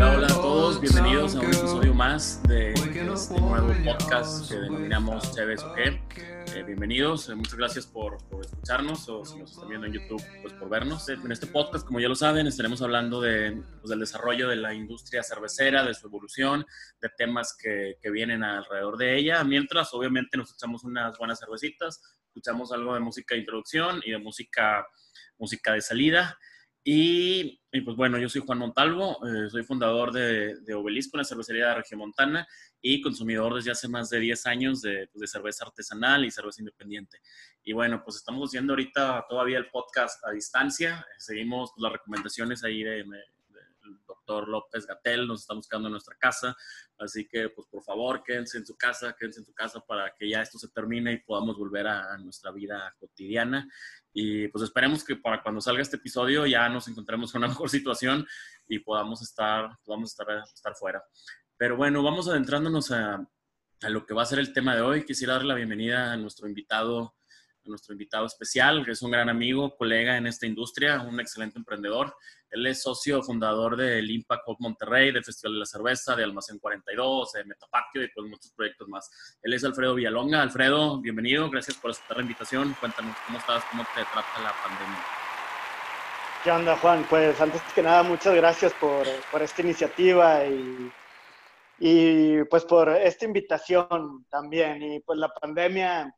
[0.00, 5.30] Hola, hola a todos, bienvenidos a un episodio más de este nuevo podcast que denominamos
[5.34, 5.60] Chévez.
[5.76, 5.99] Eh,
[6.70, 10.54] bienvenidos, eh, muchas gracias por, por, escucharnos o si nos están viendo en YouTube, pues
[10.54, 11.08] por vernos.
[11.08, 14.72] En este podcast, como ya lo saben, estaremos hablando de, pues, del desarrollo de la
[14.72, 16.64] industria cervecera, de su evolución,
[17.00, 22.00] de temas que, que vienen alrededor de ella, mientras obviamente nos echamos unas buenas cervecitas,
[22.28, 24.86] escuchamos algo de música de introducción y de música,
[25.38, 26.38] música de salida.
[26.84, 31.24] Y, y, pues bueno, yo soy Juan Montalvo, eh, soy fundador de, de, Obelisco, una
[31.24, 32.46] cervecería de Regiomontana
[32.82, 36.62] y consumidor desde hace más de 10 años de, pues, de, cerveza artesanal y cerveza
[36.62, 37.20] independiente.
[37.62, 42.64] Y bueno, pues estamos haciendo ahorita todavía el podcast a distancia, seguimos pues, las recomendaciones
[42.64, 46.56] ahí de, del doctor López Gatel, nos está buscando en nuestra casa,
[46.98, 50.28] así que pues por favor quédense en su casa, quédense en su casa para que
[50.28, 53.68] ya esto se termine y podamos volver a, a nuestra vida cotidiana.
[54.12, 57.68] Y pues esperemos que para cuando salga este episodio ya nos encontremos en una mejor
[57.70, 58.26] situación
[58.66, 61.02] y podamos estar, podamos estar, estar fuera.
[61.60, 63.22] Pero bueno, vamos adentrándonos a,
[63.82, 65.04] lo que va a ser el tema de hoy.
[65.04, 67.16] Quisiera darle la bienvenida a nuestro invitado,
[67.66, 71.58] a nuestro invitado especial, que es un gran amigo, colega en esta industria, un excelente
[71.58, 72.16] emprendedor.
[72.48, 77.32] Él es socio fundador del Impact Monterrey, del Festival de la Cerveza, de Almacén 42,
[77.32, 79.10] de Metapatio y pues muchos proyectos más.
[79.42, 80.40] Él es Alfredo Villalonga.
[80.40, 82.74] Alfredo, bienvenido, gracias por aceptar la invitación.
[82.80, 85.04] Cuéntanos cómo estás, cómo te trata la pandemia.
[86.42, 87.06] ¿Qué onda, Juan?
[87.10, 90.90] Pues antes que nada, muchas gracias por, por esta iniciativa y,
[91.80, 94.82] y pues por esta invitación también.
[94.82, 96.14] Y pues la pandemia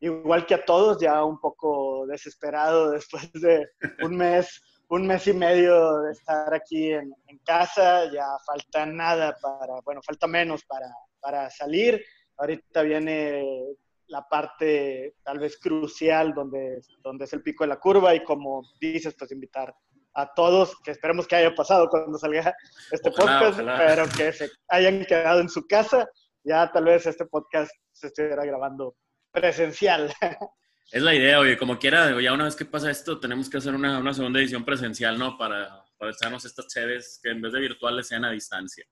[0.00, 3.68] igual que a todos, ya un poco desesperado después de
[4.02, 9.36] un mes, un mes y medio de estar aquí en, en, casa, ya falta nada
[9.40, 10.86] para, bueno, falta menos para,
[11.20, 12.02] para salir.
[12.36, 13.44] Ahorita viene
[14.08, 18.62] la parte tal vez crucial donde, donde es el pico de la curva y como
[18.80, 19.74] dices, pues invitar
[20.14, 22.54] a todos, que esperemos que haya pasado cuando salga
[22.90, 23.78] este ojalá, podcast, ojalá.
[23.78, 26.08] pero que se hayan quedado en su casa.
[26.42, 28.96] Ya tal vez este podcast se estuviera grabando
[29.32, 30.12] presencial.
[30.92, 33.72] Es la idea, oye, como quiera, ya una vez que pasa esto, tenemos que hacer
[33.76, 35.38] una, una segunda edición presencial, ¿no?
[35.38, 38.84] Para, para echarnos estas chéves que en vez de virtuales sean a distancia.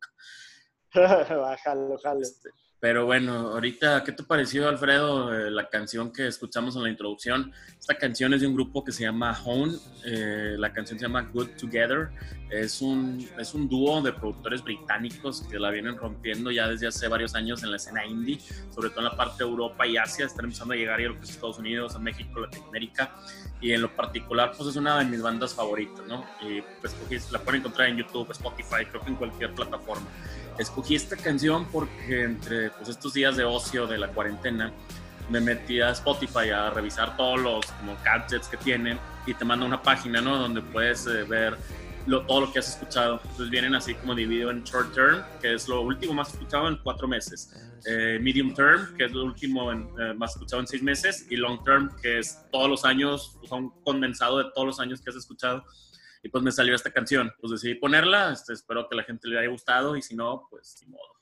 [0.94, 2.22] Bájalo, bájalo.
[2.22, 2.50] Este,
[2.80, 7.52] pero bueno, ahorita, ¿qué te pareció, Alfredo, eh, la canción que escuchamos en la introducción?
[7.78, 9.74] Esta canción es de un grupo que se llama Hone,
[10.04, 12.10] eh, la canción se llama Good Together.
[12.50, 17.08] Es un, es un dúo de productores británicos que la vienen rompiendo ya desde hace
[17.08, 18.38] varios años en la escena indie,
[18.70, 20.26] sobre todo en la parte de Europa y Asia.
[20.26, 23.14] Están empezando a llegar a lo que es Estados Unidos, a México, Latinoamérica.
[23.60, 26.24] Y en lo particular, pues es una de mis bandas favoritas, ¿no?
[26.40, 30.06] Y pues la pueden encontrar en YouTube, Spotify, creo que en cualquier plataforma
[30.58, 34.72] escogí esta canción porque entre pues, estos días de ocio de la cuarentena
[35.30, 39.66] me metí a Spotify a revisar todos los como gadgets que tienen y te manda
[39.66, 40.38] una página, ¿no?
[40.38, 41.56] Donde puedes eh, ver
[42.06, 43.20] lo, todo lo que has escuchado.
[43.22, 46.76] Entonces vienen así como dividido en short term, que es lo último más escuchado en
[46.78, 47.52] cuatro meses.
[47.86, 51.26] Eh, medium term, que es lo último en, eh, más escuchado en seis meses.
[51.28, 55.10] Y long term, que es todos los años, son condensado de todos los años que
[55.10, 55.62] has escuchado
[56.28, 57.32] y pues me salió esta canción.
[57.40, 60.76] Pues decidí ponerla, este, espero que la gente le haya gustado y si no, pues
[60.82, 61.14] ni modo.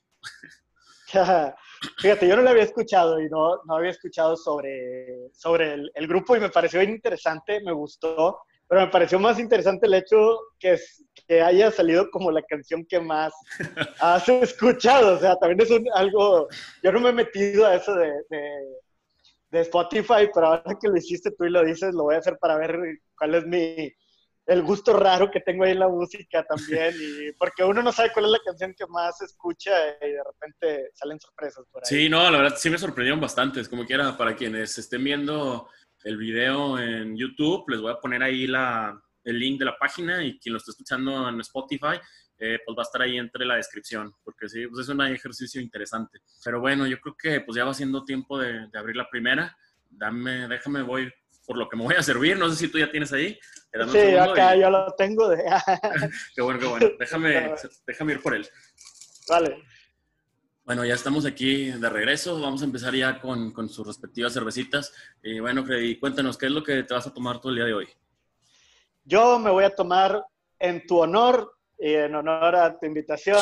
[1.99, 6.07] Fíjate, yo no la había escuchado y no, no había escuchado sobre, sobre el, el,
[6.07, 10.73] grupo y me pareció interesante, me gustó, pero me pareció más interesante el hecho que,
[10.73, 13.33] es, que haya salido como la canción que más
[14.01, 15.15] has escuchado.
[15.15, 16.49] O sea, también es un, algo,
[16.83, 18.59] yo no me he metido a eso de, de,
[19.51, 22.37] de Spotify, pero ahora que lo hiciste tú y lo dices, lo voy a hacer
[22.39, 22.77] para ver
[23.17, 23.93] cuál es mi,
[24.47, 28.11] el gusto raro que tengo ahí en la música también, y porque uno no sabe
[28.13, 29.71] cuál es la canción que más escucha
[30.01, 31.89] y de repente salen sorpresas por ahí.
[31.89, 35.67] Sí, no, la verdad sí me sorprendieron bastantes, como quiera, para quienes estén viendo
[36.03, 40.23] el video en YouTube, les voy a poner ahí la, el link de la página
[40.23, 41.99] y quien lo esté escuchando en Spotify,
[42.39, 45.59] eh, pues va a estar ahí entre la descripción, porque sí, pues es un ejercicio
[45.59, 46.19] interesante.
[46.45, 49.57] Pero bueno, yo creo que pues ya va siendo tiempo de, de abrir la primera.
[49.89, 51.11] Dame, déjame, voy
[51.47, 52.37] por lo que me voy a servir.
[52.37, 53.39] No sé si tú ya tienes ahí.
[53.91, 54.61] Sí, acá y...
[54.61, 55.29] yo lo tengo.
[55.29, 55.37] De...
[56.35, 56.87] qué bueno, qué bueno.
[56.99, 57.55] Déjame,
[57.87, 58.47] déjame ir por él.
[59.29, 59.63] Vale.
[60.65, 62.39] Bueno, ya estamos aquí de regreso.
[62.41, 64.93] Vamos a empezar ya con, con sus respectivas cervecitas.
[65.23, 67.65] Y bueno, Freddy, cuéntanos, ¿qué es lo que te vas a tomar todo el día
[67.65, 67.87] de hoy?
[69.05, 70.21] Yo me voy a tomar
[70.59, 73.39] en tu honor y en honor a tu invitación,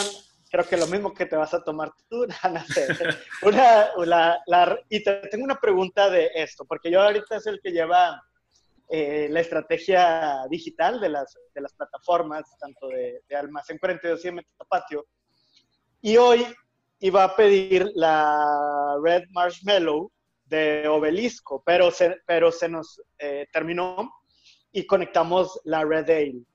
[0.56, 3.50] creo que lo mismo que te vas a tomar tú, no.
[3.50, 7.60] Una, la, la, y te, tengo una pregunta de esto, porque yo ahorita es el
[7.62, 8.22] que lleva
[8.88, 14.28] eh, la estrategia digital de las, de las plataformas, tanto de, de Almacén 42 y
[14.30, 15.06] de Metapatio.
[16.02, 16.46] Y hoy
[17.00, 20.10] iba a pedir la Red Marshmallow
[20.46, 24.10] de Obelisco, pero se, pero se nos eh, terminó
[24.72, 26.46] y conectamos la Red Ale.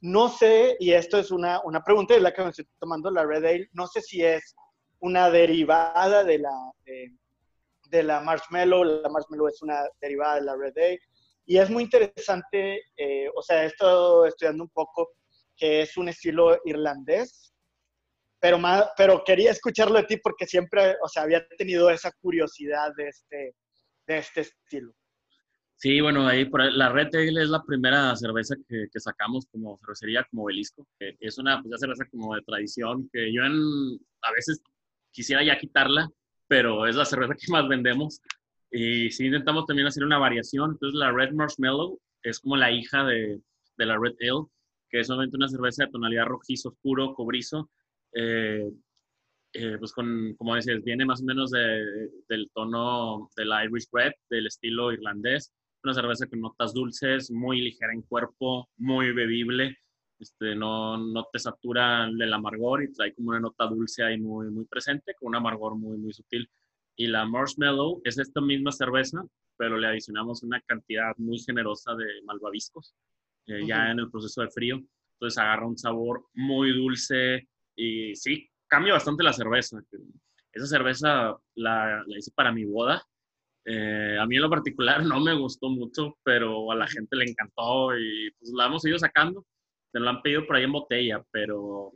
[0.00, 3.24] No sé, y esto es una, una pregunta, es la que me estoy tomando la
[3.24, 4.54] Red Ale, no sé si es
[5.00, 6.72] una derivada de la,
[7.90, 11.00] de, la Marshmallow, la Marshmallow es una derivada de la Red Ale,
[11.46, 15.10] y es muy interesante, eh, o sea, he estado estudiando un poco
[15.56, 17.54] que es un estilo irlandés,
[18.38, 22.92] pero, más, pero quería escucharlo de ti porque siempre, o sea, había tenido esa curiosidad
[22.96, 23.54] de este,
[24.06, 24.92] de este estilo.
[25.78, 29.76] Sí, bueno, ahí por la Red Tail es la primera cerveza que, que sacamos como
[29.78, 30.86] cervecería, como Belisco.
[30.98, 33.52] es una pues, cerveza como de tradición que yo en,
[34.22, 34.62] a veces
[35.10, 36.08] quisiera ya quitarla,
[36.48, 38.20] pero es la cerveza que más vendemos.
[38.70, 40.72] Y sí intentamos también hacer una variación.
[40.72, 43.40] Entonces la Red Marshmallow es como la hija de,
[43.76, 44.46] de la Red Ale,
[44.88, 47.70] que es solamente una cerveza de tonalidad rojizo, oscuro, cobrizo,
[48.12, 48.70] eh,
[49.52, 54.12] eh, pues con, como decías, viene más o menos de, del tono del Irish Red,
[54.30, 55.52] del estilo irlandés.
[55.86, 59.78] Una cerveza con notas dulces, muy ligera en cuerpo, muy bebible.
[60.18, 64.50] Este, no, no te satura el amargor y trae como una nota dulce ahí muy,
[64.50, 66.50] muy presente, con un amargor muy, muy sutil.
[66.96, 69.24] Y la Marshmallow es esta misma cerveza,
[69.56, 72.96] pero le adicionamos una cantidad muy generosa de malvaviscos,
[73.46, 74.82] eh, ya en el proceso de frío.
[75.12, 77.46] Entonces agarra un sabor muy dulce,
[77.76, 79.80] y sí, cambia bastante la cerveza.
[80.50, 83.06] Esa cerveza la, la hice para mi boda.
[83.68, 87.24] Eh, a mí en lo particular no me gustó mucho, pero a la gente le
[87.24, 89.44] encantó y pues la hemos ido sacando.
[89.92, 91.92] Se la han pedido por ahí en botella, pero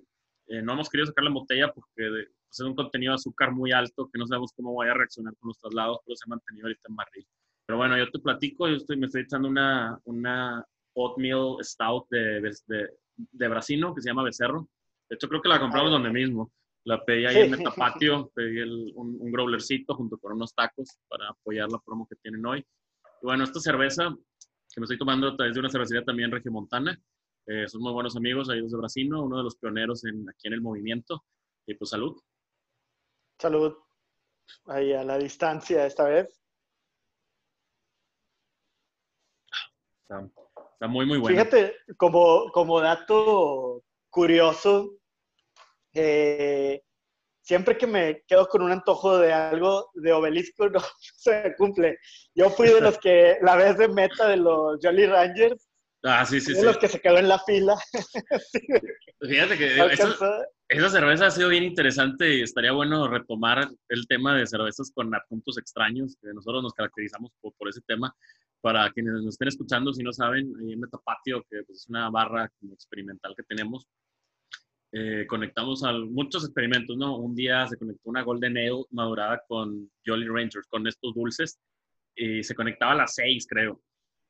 [0.49, 3.71] eh, no hemos querido sacarla en botella porque pues, es un contenido de azúcar muy
[3.73, 6.67] alto que no sabemos cómo vaya a reaccionar con los traslados, pero se ha mantenido
[6.67, 7.27] ahorita en barril.
[7.67, 10.65] Pero bueno, yo te platico, yo estoy, me estoy echando una, una
[10.95, 14.69] oatmeal stout de, de, de Brasino que se llama Becerro.
[15.09, 16.51] De hecho, creo que la compramos donde mismo.
[16.85, 21.71] La pedí ahí en Metapatio, pedí un, un, growlercito junto con unos tacos para apoyar
[21.71, 22.61] la promo que tienen hoy.
[22.61, 24.15] Y bueno, esta cerveza
[24.73, 27.01] que me estoy tomando a través de una cervecería también regiomontana.
[27.47, 30.55] Eh, son muy buenos amigos ahí de Brasino, uno de los pioneros en, aquí en
[30.55, 31.25] el movimiento.
[31.67, 32.17] Y pues salud.
[33.39, 33.75] Salud.
[34.67, 36.41] Ahí a la distancia esta vez.
[40.03, 40.31] Está,
[40.73, 41.37] está muy, muy bueno.
[41.37, 45.00] Fíjate, como, como dato curioso,
[45.95, 46.83] eh,
[47.43, 50.81] siempre que me quedo con un antojo de algo de obelisco, no
[51.17, 51.99] se cumple.
[52.35, 55.69] Yo fui de los que la vez de meta de los Jolly Rangers,
[56.05, 57.77] ah, sí, sí, de los que se quedó en la fila.
[59.21, 59.77] Fíjate que
[60.71, 65.11] esa, cerveza ha sido bien interesante y estaría bueno retomar el tema de cervezas con
[65.29, 68.15] puntos extraños, que nosotros nos caracterizamos por, por, ese tema.
[68.63, 72.11] Para quienes nos estén escuchando, si no saben, ahí en Metapatio, que pues, es una
[72.11, 73.89] barra experimental que tenemos,
[74.93, 77.17] eh, conectamos a muchos experimentos, ¿no?
[77.17, 81.61] Un día se conectó una Golden Ale madurada con Jolly Rangers, con estos dulces,
[82.17, 83.81] y se conectaba a las 6, creo.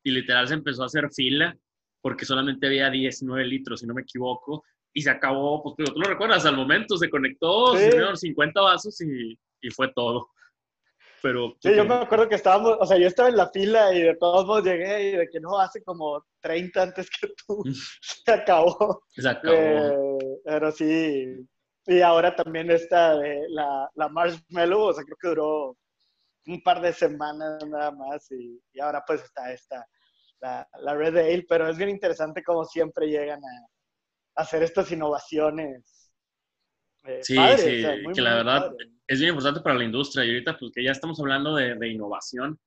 [0.03, 1.57] Y literal se empezó a hacer fila
[2.01, 4.63] porque solamente había 19 litros, si no me equivoco,
[4.93, 7.89] y se acabó, pues tú lo recuerdas, al momento se conectó, sí.
[8.15, 10.29] 50 vasos y, y fue todo.
[11.21, 14.01] Pero, sí, yo me acuerdo que estábamos, o sea, yo estaba en la fila y
[14.01, 17.63] de todos modos llegué y de que no, hace como 30 antes que tú,
[18.01, 19.03] se acabó.
[19.09, 19.55] Se acabó.
[19.55, 21.47] Eh, pero sí,
[21.85, 25.77] y ahora también está de la, la Marshmallow, o sea, creo que duró
[26.47, 29.85] un par de semanas nada más y, y ahora pues está esta,
[30.39, 33.67] la, la, Red Ale, pero es bien interesante como siempre llegan a,
[34.35, 36.11] a hacer estas innovaciones.
[37.03, 38.71] Eh, sí, padres, sí, o sea, muy, que la verdad...
[39.11, 40.23] es bien importante para la industria.
[40.23, 42.57] Y ahorita pues que ya estamos hablando de, de innovación,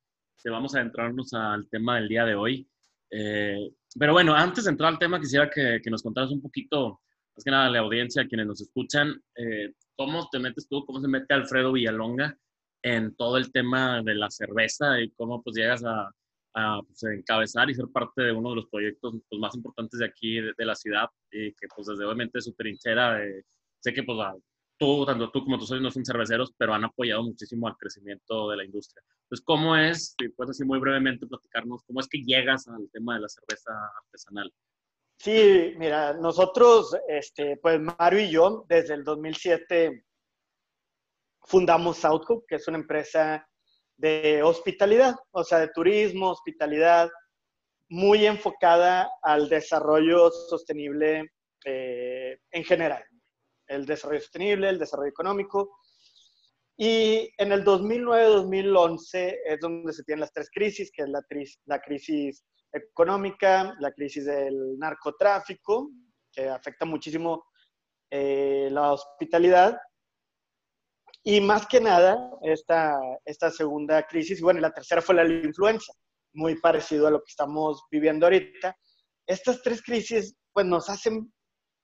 [0.43, 2.69] te vamos a adentrarnos al tema del día de hoy.
[3.09, 7.01] Eh, pero bueno, antes de entrar al tema quisiera que, que, nos contaras un poquito,
[7.35, 11.01] más que nada a la audiencia, quienes nos escuchan, eh, cómo te metes tú, cómo
[11.01, 12.37] se mete Alfredo Villalonga
[12.83, 16.11] en todo el tema de la cerveza y cómo pues llegas a,
[16.53, 20.05] a pues, encabezar y ser parte de uno de los proyectos pues, más importantes de
[20.05, 23.43] aquí, de, de la ciudad, y que pues desde obviamente su trinchera, eh,
[23.79, 24.19] sé que pues
[24.77, 28.49] tú, tanto tú como tus socios no son cerveceros, pero han apoyado muchísimo al crecimiento
[28.49, 29.03] de la industria.
[29.23, 33.15] Entonces, ¿cómo es, si puedes así muy brevemente platicarnos, cómo es que llegas al tema
[33.15, 33.71] de la cerveza
[34.03, 34.51] artesanal?
[35.17, 40.05] Sí, mira, nosotros, este, pues Mario y yo, desde el 2007
[41.41, 43.47] fundamos Southhook, que es una empresa
[43.97, 47.09] de hospitalidad, o sea, de turismo, hospitalidad,
[47.89, 51.31] muy enfocada al desarrollo sostenible
[51.63, 53.03] eh, en general.
[53.67, 55.77] El desarrollo sostenible, el desarrollo económico.
[56.77, 61.21] Y en el 2009-2011 es donde se tienen las tres crisis, que es la,
[61.65, 62.43] la crisis
[62.73, 65.89] económica, la crisis del narcotráfico,
[66.31, 67.45] que afecta muchísimo
[68.11, 69.77] eh, la hospitalidad,
[71.27, 75.91] y más que nada esta, esta segunda crisis, bueno, la tercera fue la influenza,
[76.33, 78.77] muy parecido a lo que estamos viviendo ahorita.
[79.25, 81.33] Estas tres crisis pues nos hacen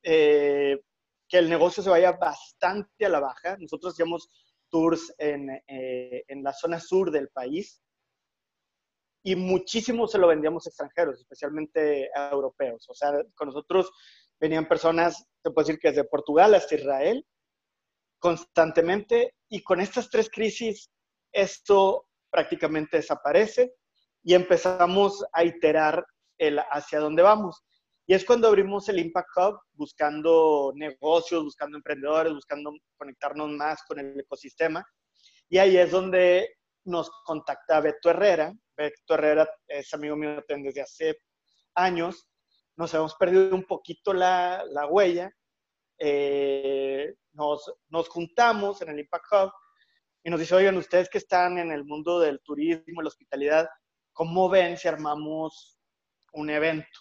[0.04, 0.80] eh,
[1.32, 3.56] que el negocio se vaya bastante a la baja.
[3.58, 4.30] Nosotros hacíamos
[4.70, 7.82] tours en, eh, en la zona sur del país
[9.24, 12.86] y muchísimo se lo vendíamos a extranjeros, especialmente a europeos.
[12.90, 13.90] O sea, con nosotros
[14.42, 17.26] venían personas, te puedo decir que desde Portugal hasta Israel,
[18.20, 20.92] constantemente, y con estas tres crisis,
[21.32, 23.74] esto prácticamente desaparece
[24.22, 26.06] y empezamos a iterar
[26.38, 27.64] el hacia dónde vamos.
[28.08, 34.00] Y es cuando abrimos el Impact Hub buscando negocios, buscando emprendedores, buscando conectarnos más con
[34.00, 34.86] el ecosistema.
[35.50, 38.54] Y ahí es donde nos contacta Beto Herrera.
[38.76, 41.18] Beto Herrera es amigo mío desde hace
[41.76, 42.28] años.
[42.76, 45.32] Nos hemos perdido un poquito la, la huella.
[46.00, 49.52] Eh, nos, nos, juntamos en el Impact Hub
[50.24, 53.70] y nos dice, oigan, ustedes que están en el mundo del turismo, la hospitalidad,
[54.12, 55.78] ¿cómo ven si armamos
[56.34, 57.00] un evento?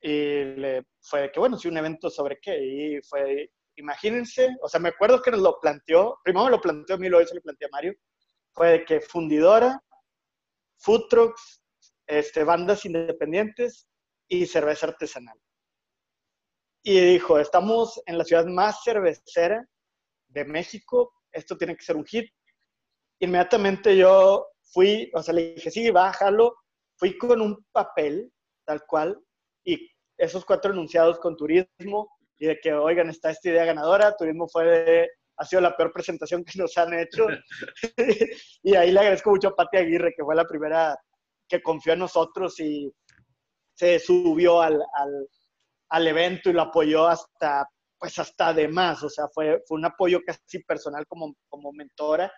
[0.00, 2.58] Y le fue que, bueno, sí, un evento sobre qué.
[2.62, 6.96] Y fue, imagínense, o sea, me acuerdo que nos lo planteó, primero me lo planteó
[6.96, 7.94] a mí, luego se lo planteé a Mario,
[8.52, 9.80] fue que fundidora,
[10.78, 11.62] food trucks,
[12.06, 13.86] este, bandas independientes
[14.28, 15.38] y cerveza artesanal.
[16.82, 19.66] Y dijo, estamos en la ciudad más cervecera
[20.28, 22.30] de México, esto tiene que ser un hit.
[23.20, 26.56] Inmediatamente yo fui, o sea, le dije, sí, bájalo.
[26.98, 28.32] Fui con un papel,
[28.64, 29.20] tal cual,
[29.66, 32.08] y esos cuatro enunciados con turismo,
[32.38, 35.08] y de que, oigan, está esta idea ganadora, turismo fue de
[35.38, 37.26] ha sido la peor presentación que nos han hecho.
[38.62, 40.96] y ahí le agradezco mucho a Pati Aguirre, que fue la primera
[41.48, 42.92] que confió en nosotros y
[43.74, 45.28] se subió al, al,
[45.90, 47.68] al evento y lo apoyó hasta,
[47.98, 49.02] pues hasta de más.
[49.02, 52.32] O sea, fue, fue un apoyo casi personal como, como mentora.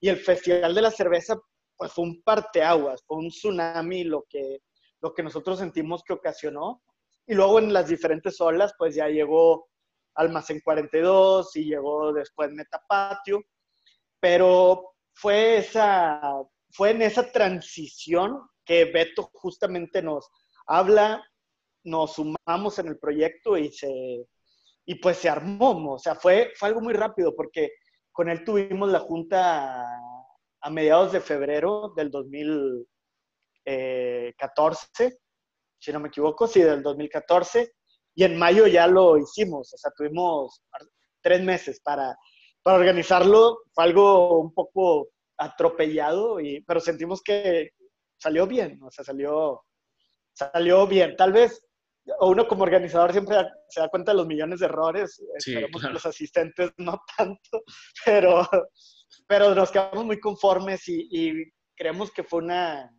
[0.00, 1.36] Y el Festival de la Cerveza,
[1.76, 4.60] pues fue un parteaguas, fue un tsunami lo que,
[5.00, 6.82] lo que nosotros sentimos que ocasionó.
[7.26, 9.68] Y luego en las diferentes olas, pues ya llegó
[10.14, 13.42] Almacén 42 y llegó después Metapatio,
[14.18, 16.20] pero fue, esa,
[16.70, 20.28] fue en esa transición que Beto justamente nos
[20.66, 21.22] habla,
[21.84, 24.26] nos sumamos en el proyecto y, se,
[24.84, 27.70] y pues se armó, o sea, fue, fue algo muy rápido porque
[28.12, 29.86] con él tuvimos la junta
[30.60, 32.10] a, mediados de febrero del
[33.64, 35.18] 2014,
[35.78, 37.72] si no me equivoco, sí, del 2014,
[38.14, 40.62] y en mayo ya lo hicimos, o sea, tuvimos
[41.22, 42.16] tres meses para,
[42.62, 47.70] para organizarlo, fue algo un poco atropellado, y, pero sentimos que
[48.18, 49.62] salió bien, o sea, salió,
[50.34, 51.16] salió bien.
[51.16, 51.66] Tal vez
[52.20, 53.36] uno como organizador siempre
[53.68, 57.62] se da cuenta de los millones de errores, esperemos que los asistentes no tanto,
[58.04, 58.46] pero,
[59.26, 62.90] pero nos quedamos muy conformes y, y creemos que fue una,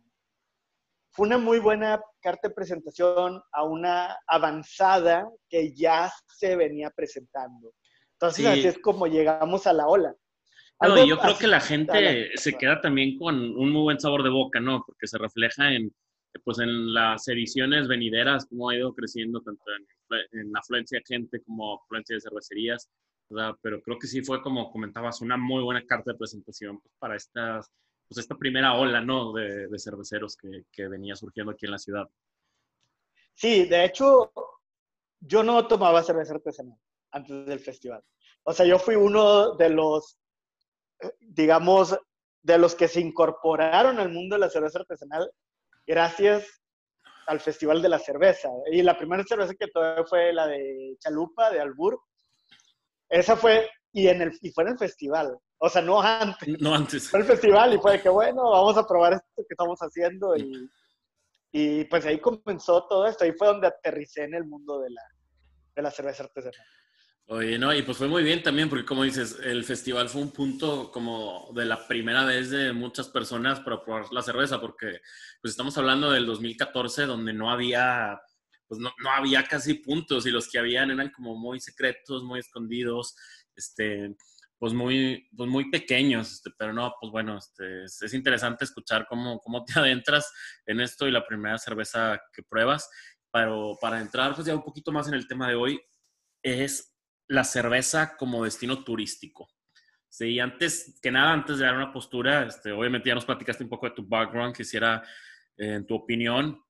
[1.12, 7.72] fue una muy buena carta de presentación a una avanzada que ya se venía presentando.
[8.14, 10.14] Entonces, así es como llegamos a la ola.
[10.80, 14.30] No, yo creo que la gente se queda también con un muy buen sabor de
[14.30, 14.82] boca, ¿no?
[14.86, 15.92] Porque se refleja en,
[16.44, 21.42] pues, en las ediciones venideras, cómo ha ido creciendo tanto en, en afluencia de gente
[21.42, 22.90] como afluencia de cervecerías.
[23.62, 27.16] Pero creo que sí fue, como comentabas, una muy buena carta de presentación pues, para
[27.16, 27.70] estas
[28.12, 29.32] pues esta primera ola, ¿no?
[29.32, 32.08] De, cerveceros que, que, venía surgiendo aquí en la ciudad.
[33.34, 34.32] Sí, de hecho,
[35.20, 36.78] yo no tomaba cerveza artesanal
[37.10, 38.02] antes del festival.
[38.44, 40.18] O sea, yo fui uno de los,
[41.20, 41.98] digamos,
[42.42, 45.30] de los que se incorporaron al mundo de la cerveza artesanal
[45.86, 46.62] gracias
[47.26, 48.48] al Festival de la Cerveza.
[48.70, 52.00] Y la primera cerveza que tomé fue la de Chalupa, de Albur.
[53.08, 55.38] Esa fue, y, en el, y fue en el festival.
[55.64, 56.60] O sea, no antes.
[56.60, 57.08] No antes.
[57.08, 60.36] Fue el festival y fue de que, bueno, vamos a probar esto que estamos haciendo.
[60.36, 60.68] Y,
[61.52, 63.22] y pues ahí comenzó todo esto.
[63.22, 65.02] Ahí fue donde aterricé en el mundo de la,
[65.76, 66.66] de la cerveza artesanal.
[67.26, 70.32] Oye, no, y pues fue muy bien también, porque como dices, el festival fue un
[70.32, 74.98] punto como de la primera vez de muchas personas para probar la cerveza, porque
[75.40, 78.20] pues estamos hablando del 2014, donde no había,
[78.66, 82.40] pues no, no había casi puntos, y los que habían eran como muy secretos, muy
[82.40, 83.14] escondidos,
[83.54, 84.16] este,
[84.62, 89.40] pues muy, pues muy pequeños, este, pero no, pues bueno, este, es, interesante escuchar cómo,
[89.40, 90.32] cómo te adentras
[90.66, 92.88] en esto y la primera cerveza que pruebas.
[93.32, 95.80] Pero para entrar pues ya un poquito más en el tema de hoy,
[96.44, 96.94] es
[97.26, 99.48] la cerveza como destino turístico.
[100.08, 103.70] Sí, antes que nada, antes de dar una postura, este, obviamente ya nos platicaste un
[103.70, 105.02] poco de tu background, quisiera,
[105.56, 106.62] eh, en tu opinión,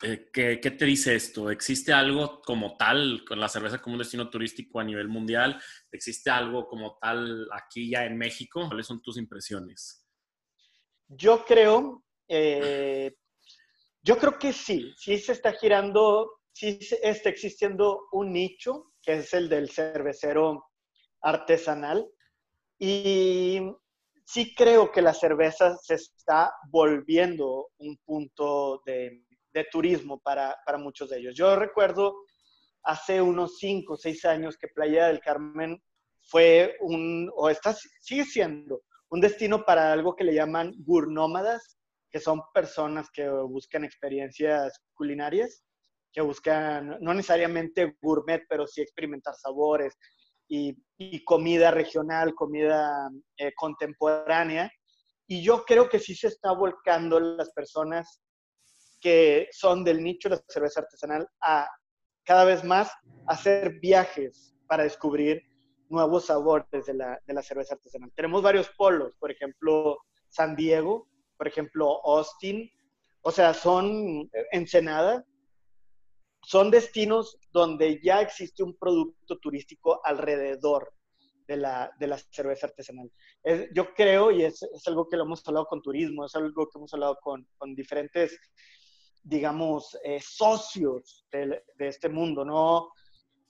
[0.00, 1.50] eh, ¿qué, te dice esto?
[1.50, 5.60] ¿Existe algo como tal con la cerveza como un destino turístico a nivel mundial?
[5.90, 8.66] ¿Existe algo como tal aquí ya en México?
[8.68, 10.06] ¿Cuáles son tus impresiones?
[11.08, 13.16] Yo creo, eh,
[14.02, 19.34] yo creo que sí, sí se está girando, sí está existiendo un nicho, que es
[19.34, 20.70] el del cervecero
[21.22, 22.08] artesanal,
[22.78, 23.60] y
[24.24, 29.24] sí creo que la cerveza se está volviendo un punto de,
[29.64, 31.34] turismo para, muchos de ellos.
[31.34, 32.16] Yo recuerdo
[32.84, 35.82] hace unos cinco o seis años que Playa del Carmen
[36.22, 41.78] fue un, o está, sigue siendo, un destino para algo que le llaman gurnómadas,
[42.10, 45.62] que son personas que buscan experiencias culinarias,
[46.12, 49.94] que buscan no necesariamente gourmet, pero sí experimentar sabores,
[50.48, 54.70] y, comida regional, comida eh, contemporánea.
[55.26, 58.22] Y yo creo que sí se está volcando las personas
[59.00, 61.68] que son del nicho de la cerveza artesanal a
[62.24, 62.92] cada vez más
[63.26, 65.42] hacer viajes para descubrir
[65.88, 68.12] nuevos sabores de la, de la cerveza artesanal.
[68.14, 72.70] Tenemos varios polos, por ejemplo, San Diego, por ejemplo, Austin,
[73.22, 75.24] o sea, son Ensenada,
[76.42, 80.92] son destinos donde ya existe un producto turístico alrededor
[81.46, 83.10] de la, de la cerveza artesanal.
[83.74, 86.78] yo creo, y es, es, algo que lo hemos hablado con turismo, es algo que
[86.78, 88.38] hemos hablado con, con diferentes,
[89.22, 92.44] digamos, eh, socios de, este mundo.
[92.44, 92.90] No,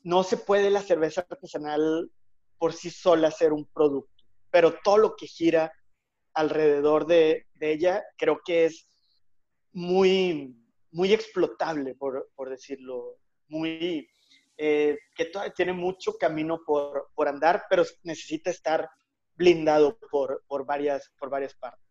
[0.02, 2.10] no se puede la cerveza artesanal
[2.58, 5.72] por sí sola ser un producto, pero todo lo que gira
[6.34, 8.88] alrededor de, de ella creo que es
[9.72, 10.56] muy,
[10.90, 14.08] muy explotable, por, por decirlo, muy,
[14.56, 18.88] eh, que todavía tiene mucho camino por, por, andar, pero necesita estar
[19.36, 21.87] blindado por, por, varias, por varias partes.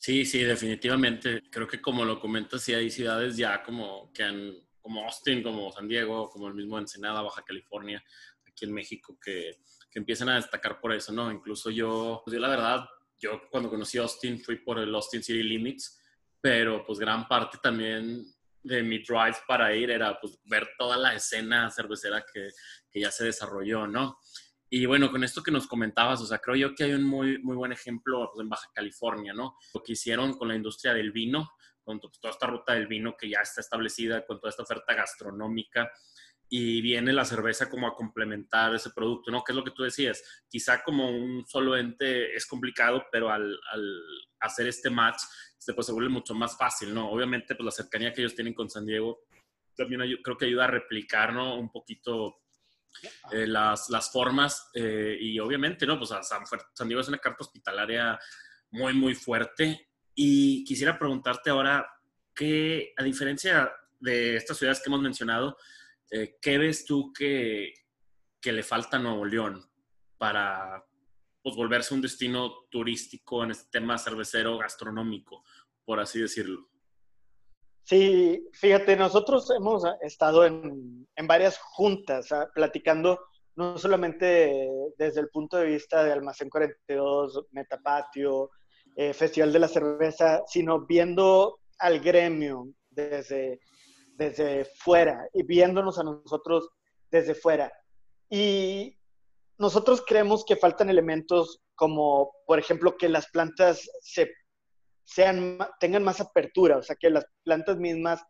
[0.00, 1.42] Sí, sí, definitivamente.
[1.50, 5.70] Creo que como lo comentas, sí hay ciudades ya como que han, como Austin, como
[5.72, 8.02] San Diego, como el mismo Ensenada, Baja California,
[8.46, 9.58] aquí en México, que,
[9.90, 11.30] que empiezan a destacar por eso, ¿no?
[11.30, 15.42] Incluso yo, pues yo la verdad, yo cuando conocí Austin fui por el Austin City
[15.42, 16.00] Limits,
[16.40, 18.24] pero pues gran parte también
[18.62, 22.48] de mi drive para ir era pues ver toda la escena cervecera que,
[22.90, 24.18] que ya se desarrolló, ¿no?
[24.72, 27.42] Y bueno, con esto que nos comentabas, o sea, creo yo que hay un muy,
[27.42, 29.56] muy buen ejemplo pues, en Baja California, ¿no?
[29.74, 31.50] Lo que hicieron con la industria del vino,
[31.82, 35.90] con toda esta ruta del vino que ya está establecida, con toda esta oferta gastronómica,
[36.48, 39.42] y viene la cerveza como a complementar ese producto, ¿no?
[39.42, 43.58] Que es lo que tú decías, quizá como un solo ente es complicado, pero al,
[43.72, 44.02] al
[44.38, 45.20] hacer este match
[45.58, 47.10] se, pues, se vuelve mucho más fácil, ¿no?
[47.10, 49.24] Obviamente, pues la cercanía que ellos tienen con San Diego
[49.76, 51.58] también creo que ayuda a replicar, ¿no?
[51.58, 52.39] Un poquito
[53.32, 55.98] eh, las, las, formas eh, y obviamente, ¿no?
[55.98, 58.18] Pues San, San, Diego es una carta hospitalaria
[58.70, 61.86] muy, muy fuerte y quisiera preguntarte ahora,
[62.34, 65.56] que a diferencia de estas ciudades que hemos mencionado,
[66.10, 67.74] eh, ¿qué ves tú que,
[68.40, 69.70] que le falta a Nuevo León
[70.16, 70.84] para
[71.42, 75.44] pues, volverse un destino turístico en este tema cervecero gastronómico,
[75.84, 76.69] por así decirlo.
[77.90, 83.18] Sí, fíjate, nosotros hemos estado en, en varias juntas platicando
[83.56, 88.50] no solamente desde el punto de vista de Almacén 42, Metapatio,
[88.94, 93.58] eh, Festival de la Cerveza, sino viendo al gremio desde,
[94.14, 96.68] desde fuera y viéndonos a nosotros
[97.10, 97.72] desde fuera.
[98.28, 98.96] Y
[99.58, 104.30] nosotros creemos que faltan elementos como, por ejemplo, que las plantas se,
[105.10, 108.22] sean, tengan más apertura, o sea, que las plantas mismas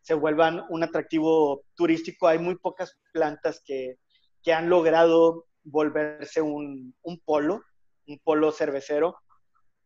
[0.00, 2.26] se vuelvan un atractivo turístico.
[2.26, 3.98] Hay muy pocas plantas que,
[4.42, 7.62] que han logrado volverse un, un, polo,
[8.06, 9.16] un polo cervecero.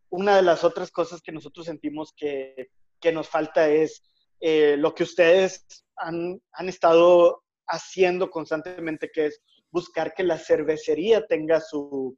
[0.09, 2.69] Una de las otras cosas que nosotros sentimos que,
[3.01, 4.03] que nos falta es
[4.41, 11.27] eh, lo que ustedes han, han estado haciendo constantemente, que es buscar que la cervecería
[11.27, 12.17] tenga su,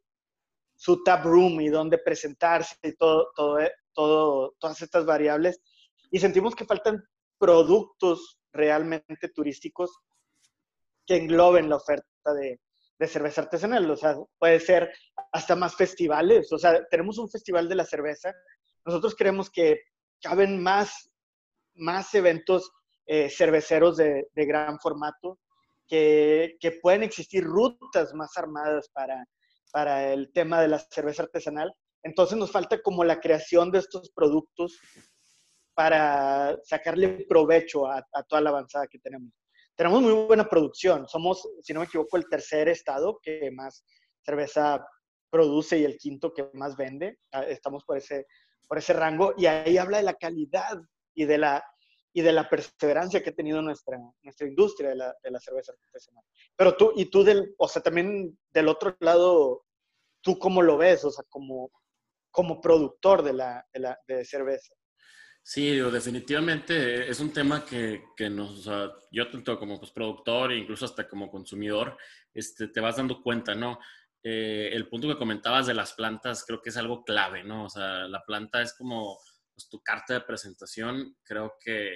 [0.77, 3.59] su tap room y donde presentarse y todo, todo,
[3.99, 5.61] todo, todas estas variables.
[6.13, 7.03] Y sentimos que faltan
[7.37, 9.91] productos realmente turísticos
[11.05, 12.61] que engloben la oferta de,
[12.97, 13.91] de cerveza artesanal.
[13.91, 14.93] O sea, puede ser
[15.33, 16.53] hasta más festivales.
[16.53, 18.33] O sea, tenemos un festival de la cerveza.
[18.85, 19.81] Nosotros creemos que
[20.23, 21.11] caben más,
[21.75, 22.71] más eventos
[23.05, 25.41] eh, cerveceros de, de, gran formato
[25.89, 29.25] que, pueden existir rutas más armadas para,
[29.73, 31.75] para el tema de la cerveza artesanal.
[32.09, 34.79] Entonces nos falta como la creación de estos productos
[35.75, 39.33] para sacarle provecho a, toda la avanzada que tenemos.
[39.77, 41.07] tenemos muy buena producción.
[41.07, 43.85] Somos, si no me equivoco, el tercer estado que más
[44.25, 44.85] cerveza
[45.31, 47.19] produce y el quinto que más vende.
[47.31, 48.27] Ah, estamos por ese,
[48.67, 49.35] por ese rango.
[49.37, 50.79] Y ahí habla de la calidad
[51.15, 51.63] y de la,
[52.15, 55.73] y de la perseverancia que ha tenido nuestra, nuestra industria de la, de la cerveza
[55.73, 56.25] artesanal.
[56.57, 59.65] Pero tú, y tú, del, o sea, también del otro lado,
[60.23, 61.05] ¿tú cómo lo ves?
[61.05, 61.71] O sea, como,
[62.39, 64.73] como productor de, la, de, la, de cerveza.
[65.43, 70.53] Sí, definitivamente es un tema que, que nos, o sea, yo tanto como pues, productor
[70.53, 71.99] e incluso hasta como consumidor,
[72.33, 73.81] este, te vas dando cuenta, ¿no?
[74.23, 77.65] Eh, el punto que comentabas de las plantas creo que es algo clave, ¿no?
[77.65, 79.19] O sea, la planta es como
[79.53, 81.17] pues, tu carta de presentación.
[81.25, 81.91] Creo que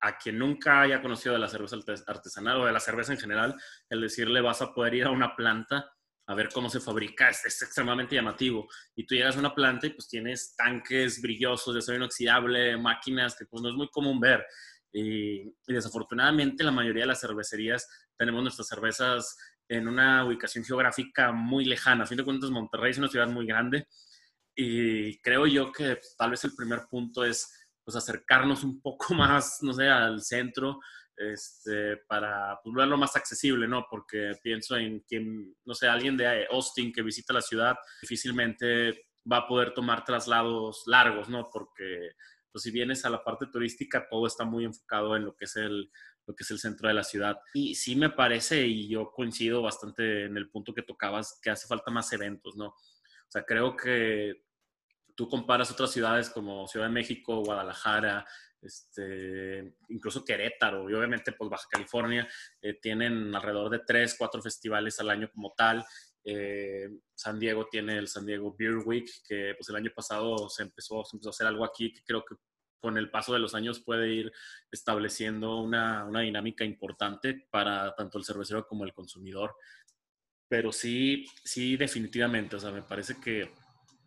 [0.00, 3.56] a quien nunca haya conocido de la cerveza artesanal o de la cerveza en general,
[3.88, 5.90] el decirle vas a poder ir a una planta
[6.28, 8.68] a ver cómo se fabrica, es, es, extremadamente llamativo.
[8.94, 13.34] Y tú llegas a una planta y pues tienes tanques brillosos de acero inoxidable, máquinas
[13.34, 14.44] que pues no es muy común ver.
[14.92, 19.36] Y, y, desafortunadamente la mayoría de las cervecerías tenemos nuestras cervezas
[19.68, 22.04] en una ubicación geográfica muy lejana.
[22.04, 23.86] A fin de cuentas, Monterrey es una ciudad muy grande
[24.54, 27.48] y creo yo que pues, tal vez el primer punto es
[27.84, 30.80] pues acercarnos un poco más, no sé, al centro,
[31.18, 33.86] este, para pues, verlo más accesible, ¿no?
[33.90, 39.38] Porque pienso en quien, no sé, alguien de Austin que visita la ciudad difícilmente va
[39.38, 41.50] a poder tomar traslados largos, ¿no?
[41.52, 42.12] Porque
[42.52, 45.56] pues, si vienes a la parte turística, todo está muy enfocado en lo que es
[45.56, 45.90] el,
[46.26, 47.38] lo que es el centro de la ciudad.
[47.54, 51.66] Y sí me parece, y yo coincido bastante en el punto que tocabas, que hace
[51.66, 52.66] falta más eventos, ¿no?
[52.68, 54.44] O sea, creo que
[55.14, 58.26] tú comparas otras ciudades como Ciudad de México, Guadalajara,
[58.62, 62.28] este, incluso Querétaro y obviamente pues Baja California
[62.60, 65.84] eh, tienen alrededor de tres, cuatro festivales al año como tal.
[66.24, 70.62] Eh, San Diego tiene el San Diego Beer Week, que pues el año pasado se
[70.62, 72.36] empezó, se empezó a hacer algo aquí que creo que
[72.80, 74.32] con el paso de los años puede ir
[74.70, 79.56] estableciendo una, una dinámica importante para tanto el cervecero como el consumidor.
[80.48, 83.52] Pero sí, sí, definitivamente, o sea, me parece que,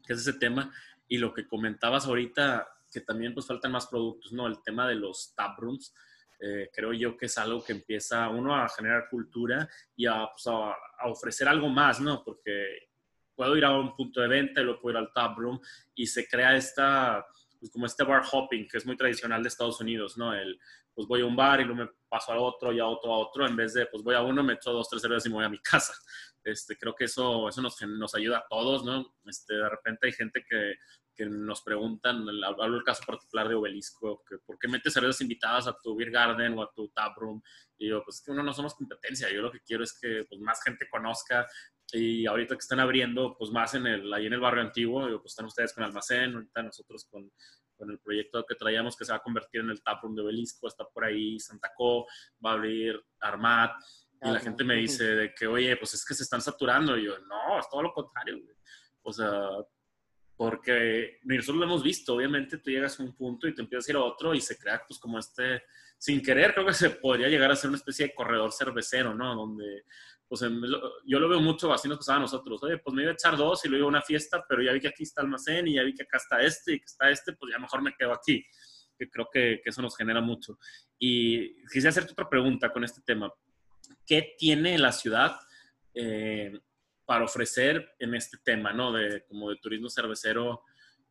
[0.05, 0.73] que es ese tema
[1.07, 4.47] y lo que comentabas ahorita, que también pues faltan más productos, ¿no?
[4.47, 5.93] El tema de los tap rooms,
[6.39, 10.47] eh, creo yo que es algo que empieza uno a generar cultura y a, pues,
[10.47, 10.75] a,
[11.07, 12.23] ofrecer algo más, ¿no?
[12.23, 12.89] Porque
[13.35, 15.59] puedo ir a un punto de venta y luego puedo ir al tap room
[15.95, 17.25] y se crea esta,
[17.59, 20.33] pues como este bar hopping que es muy tradicional de Estados Unidos, ¿no?
[20.33, 20.59] El,
[20.93, 23.17] pues voy a un bar y luego me paso al otro y a otro a
[23.19, 25.35] otro, en vez de, pues voy a uno, me echo dos, tres cervezas y me
[25.35, 25.93] voy a mi casa.
[26.43, 29.13] Este, creo que eso, eso nos, nos ayuda a todos, ¿no?
[29.25, 30.75] Este, de repente hay gente que
[31.15, 35.67] que nos preguntan, hablo del caso particular de Obelisco, que por qué metes cervezas invitadas
[35.67, 37.41] a tu beer garden o a tu tap room.
[37.77, 40.39] Y yo, pues que uno no somos competencia, yo lo que quiero es que pues,
[40.41, 41.47] más gente conozca
[41.93, 45.33] y ahorita que están abriendo, pues más en el, ahí en el barrio antiguo, pues
[45.33, 47.29] están ustedes con Almacén, ahorita nosotros con,
[47.75, 50.21] con el proyecto que traíamos que se va a convertir en el tap room de
[50.21, 52.05] Obelisco, está por ahí Santa Co,
[52.43, 53.73] va a abrir Armat,
[54.23, 56.95] y la gente me dice de que, oye, pues es que se están saturando.
[56.95, 58.37] Y yo, no, es todo lo contrario.
[59.01, 59.49] O sea,
[60.41, 63.91] porque nosotros lo hemos visto, obviamente tú llegas a un punto y te empiezas a
[63.91, 65.65] ir a otro y se crea pues como este,
[65.99, 69.35] sin querer, creo que se podría llegar a ser una especie de corredor cervecero, ¿no?
[69.35, 69.83] Donde,
[70.27, 70.41] pues
[71.05, 73.37] yo lo veo mucho así nos pasaba a nosotros, oye, pues me iba a echar
[73.37, 75.93] dos y luego una fiesta, pero ya vi que aquí está almacén y ya vi
[75.93, 78.43] que acá está este y que está este, pues ya mejor me quedo aquí.
[78.97, 80.57] Que creo que, que eso nos genera mucho.
[80.97, 83.31] Y quisiera hacerte otra pregunta con este tema.
[84.07, 85.39] ¿Qué tiene la ciudad?
[85.93, 86.51] Eh,
[87.05, 88.91] para ofrecer en este tema, ¿no?
[88.91, 90.63] De como de turismo cervecero,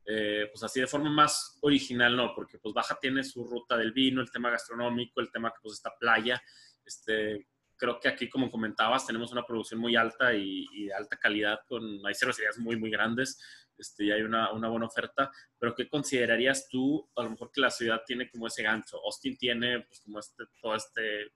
[0.04, 2.34] eh, pues así de forma más original, ¿no?
[2.34, 5.74] Porque pues Baja tiene su ruta del vino, el tema gastronómico, el tema que pues
[5.74, 6.42] está playa,
[6.84, 7.46] este,
[7.80, 11.82] creo que aquí, como comentabas, tenemos una producción muy alta y, de alta calidad, con,
[12.06, 13.38] hay cervecerías muy, muy grandes
[13.76, 17.62] este, y hay una, una, buena oferta, pero ¿qué considerarías tú, a lo mejor que
[17.62, 18.98] la ciudad tiene como ese gancho?
[19.04, 21.32] Austin tiene, pues, como este, todo este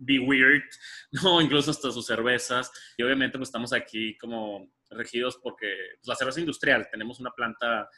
[0.00, 0.64] Be Weird,
[1.12, 1.40] ¿no?
[1.40, 2.70] Incluso hasta sus cervezas.
[2.96, 7.88] Y obviamente pues estamos aquí como regidos porque pues, la cerveza industrial, tenemos una planta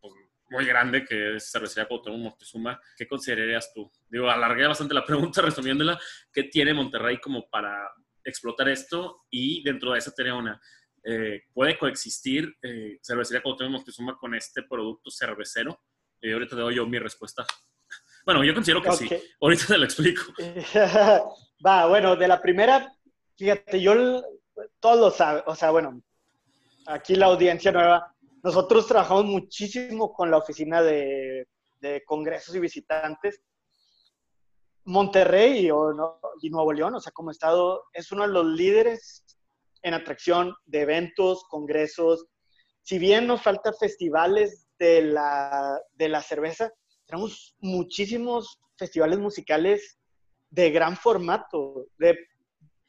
[0.00, 0.14] pues,
[0.50, 2.80] muy grande que es Cervecería Cuauhtémoc Moctezuma.
[2.96, 3.90] ¿Qué considerarías tú?
[4.08, 5.98] Digo, alargué bastante la pregunta resumiéndola.
[6.32, 7.90] ¿Qué tiene Monterrey como para
[8.24, 9.26] explotar esto?
[9.30, 10.60] Y dentro de esa tener una...
[11.04, 15.82] Eh, ¿Puede coexistir eh, Cervecería Cuauhtémoc Moctezuma con este producto cervecero?
[16.20, 17.44] Y ahorita te doy yo mi respuesta.
[18.26, 19.08] Bueno, yo considero que sí.
[19.40, 20.20] Ahorita te lo explico.
[21.64, 22.94] Va, bueno, de la primera,
[23.36, 24.22] fíjate, yo
[24.78, 26.00] todos lo saben, o sea, bueno,
[26.86, 31.46] aquí la audiencia nueva, nosotros trabajamos muchísimo con la oficina de,
[32.06, 33.42] congresos y visitantes.
[34.84, 39.24] Monterrey y, y Nuevo León, o sea, como estado, es uno de los líderes
[39.82, 42.26] en atracción de eventos, congresos.
[42.82, 46.72] Si bien nos faltan festivales de la, de la cerveza,
[47.04, 49.97] tenemos muchísimos festivales musicales
[50.50, 52.18] de gran formato, de,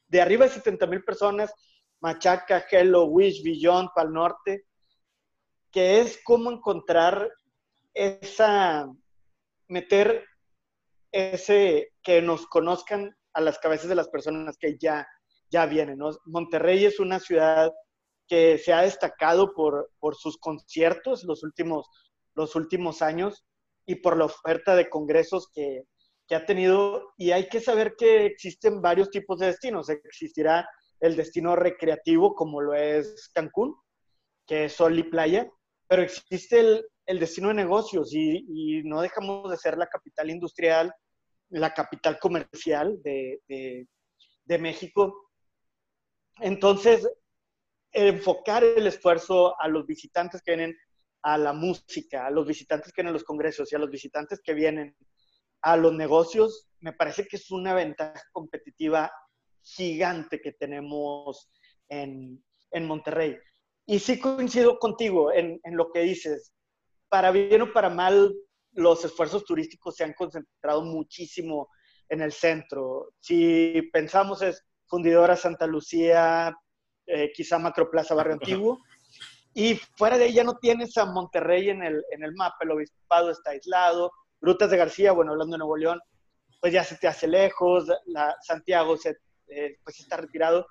[0.08, 1.54] de arriba de 70 mil personas,
[2.02, 4.65] Machaca, Hello, Wish, Beyond, Pal Norte,
[5.72, 7.30] que es cómo encontrar
[7.93, 8.88] esa,
[9.67, 10.26] meter
[11.12, 15.08] ese, que nos conozcan a las cabezas de las personas que ya,
[15.50, 16.00] ya vienen.
[16.26, 17.72] Monterrey es una ciudad
[18.28, 21.89] que se ha destacado por, por sus conciertos los últimos,
[22.36, 23.45] los últimos años
[23.86, 25.84] y por la oferta de congresos que,
[26.29, 27.13] que ha tenido.
[27.17, 29.89] Y hay que saber que existen varios tipos de destinos.
[29.89, 30.69] Existirá
[31.01, 33.75] el destino recreativo, como lo es Cancún,
[34.45, 35.49] que es sol y playa,
[35.87, 40.93] pero existe el, el destino de negocios y, no dejamos de ser la capital industrial,
[41.49, 43.87] la capital comercial de, de,
[44.45, 45.31] de México.
[46.39, 47.07] Entonces,
[47.91, 50.77] enfocar el esfuerzo a los visitantes que vienen
[51.21, 54.41] a la música, a los visitantes que vienen a los congresos y a los visitantes
[54.43, 54.95] que vienen
[55.62, 59.12] a los negocios, me parece que es una ventaja competitiva
[59.62, 61.50] gigante que tenemos
[61.89, 63.38] en, en Monterrey.
[63.86, 66.54] Y sí coincido contigo en, en, lo que dices.
[67.10, 68.34] Para bien o para mal,
[68.74, 71.69] los esfuerzos turísticos se han concentrado muchísimo
[72.08, 73.13] en el centro.
[73.19, 76.56] Si pensamos es Fundidora Santa Lucía,
[77.06, 78.80] eh, quizá Macroplaza Barrio Antiguo,
[79.54, 83.32] y fuera de ella no tienes a Monterrey en el, en el mapa, el obispado
[83.32, 85.99] está aislado, Rutas de García, bueno, hablando de Nuevo León,
[86.60, 87.88] pues ya se te hace lejos,
[88.41, 90.67] Santiago se, eh, pues está retirado.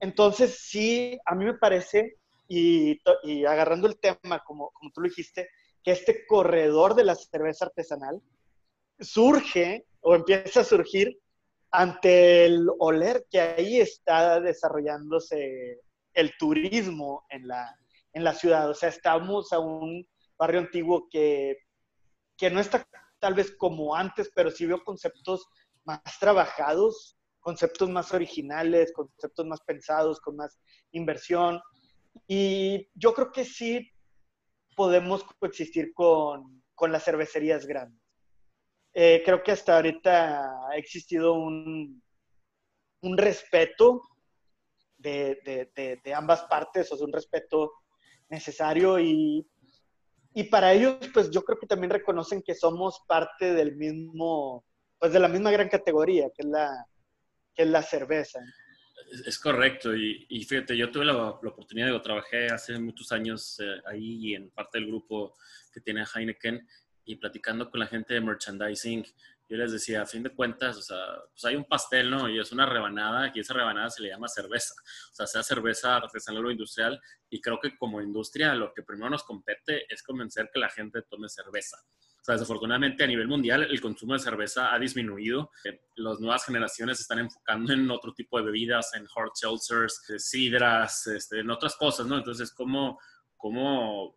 [0.00, 2.16] Entonces, sí, a mí me parece,
[2.48, 5.48] y, y agarrando el tema, como, como tú lo dijiste,
[5.82, 8.20] que este corredor de la cerveza artesanal
[9.00, 11.18] surge o empieza a surgir
[11.70, 15.80] ante el oler que ahí está desarrollándose
[16.12, 17.76] el turismo en la,
[18.12, 18.70] en la ciudad.
[18.70, 20.06] O sea, estamos a un
[20.38, 21.63] barrio antiguo que,
[22.36, 22.86] que no está
[23.18, 25.46] tal vez como antes, pero sí veo conceptos
[25.84, 30.58] más trabajados, conceptos más originales, conceptos más pensados, con más
[30.92, 31.60] inversión.
[32.26, 33.90] Y yo creo que sí
[34.76, 38.02] podemos coexistir con, con las cervecerías grandes.
[38.92, 42.02] Eh, creo que hasta ahorita ha existido un,
[43.02, 44.02] un respeto
[44.96, 47.72] de, de, de, ambas partes, o sea, un respeto
[48.28, 49.46] necesario y,
[50.34, 54.64] y para ellos, pues yo creo que también reconocen que somos parte del mismo,
[54.98, 56.86] pues de la misma gran categoría, que es la,
[57.54, 58.40] que es la cerveza.
[59.26, 63.60] Es, correcto, y, y, fíjate, yo tuve la, la, oportunidad, de trabajé hace muchos años
[63.60, 65.36] eh, ahí en parte del grupo
[65.72, 66.66] que tiene Heineken,
[67.04, 69.04] y platicando con la gente de merchandising,
[69.48, 70.98] yo les decía, a fin de cuentas, o sea,
[71.30, 72.28] pues hay un pastel, ¿no?
[72.28, 74.74] Y es una rebanada, y esa rebanada se le llama cerveza.
[75.12, 77.00] O sea, sea cerveza artesanal o industrial.
[77.28, 81.02] Y creo que como industria lo que primero nos compete es convencer que la gente
[81.02, 81.76] tome cerveza.
[82.24, 85.50] O sea, desafortunadamente a nivel mundial el consumo de cerveza ha disminuido.
[85.96, 91.06] Las nuevas generaciones se están enfocando en otro tipo de bebidas, en hard seltzers, sidras,
[91.06, 92.16] este, en otras cosas, ¿no?
[92.16, 92.98] Entonces, ¿cómo,
[93.36, 94.16] cómo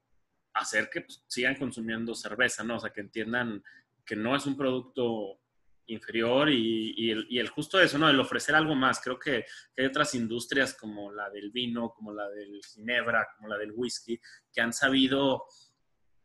[0.53, 2.77] hacer que pues, sigan consumiendo cerveza, ¿no?
[2.77, 3.61] O sea, que entiendan
[4.07, 5.41] que no es un producto
[5.87, 8.09] inferior y, el, y, el, justo eso, ¿no?
[8.09, 8.99] El ofrecer algo más.
[9.01, 9.45] Creo que,
[9.77, 14.19] hay otras industrias como la del vino, como la del ginebra, como la del whisky,
[14.51, 15.45] que han sabido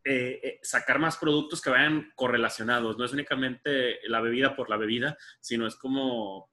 [0.04, 2.96] eh, eh, sacar más productos que vayan correlacionados.
[2.96, 6.50] No es únicamente la bebida por la bebida, sino es como,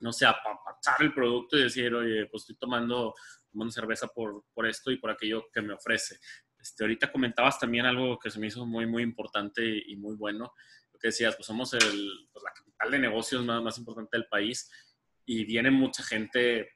[0.00, 3.14] no sé, apapachar el producto y decir, oye, pues estoy tomando,
[3.50, 6.18] tomando cerveza por esto y por aquello que me ofrece.
[6.60, 10.52] Este, ahorita comentabas también algo que se me hizo muy, muy importante y muy bueno.
[10.92, 14.26] Lo que decías, pues somos el, pues la capital de negocios más, más importante del
[14.26, 14.70] país
[15.24, 16.70] y viene mucha gente,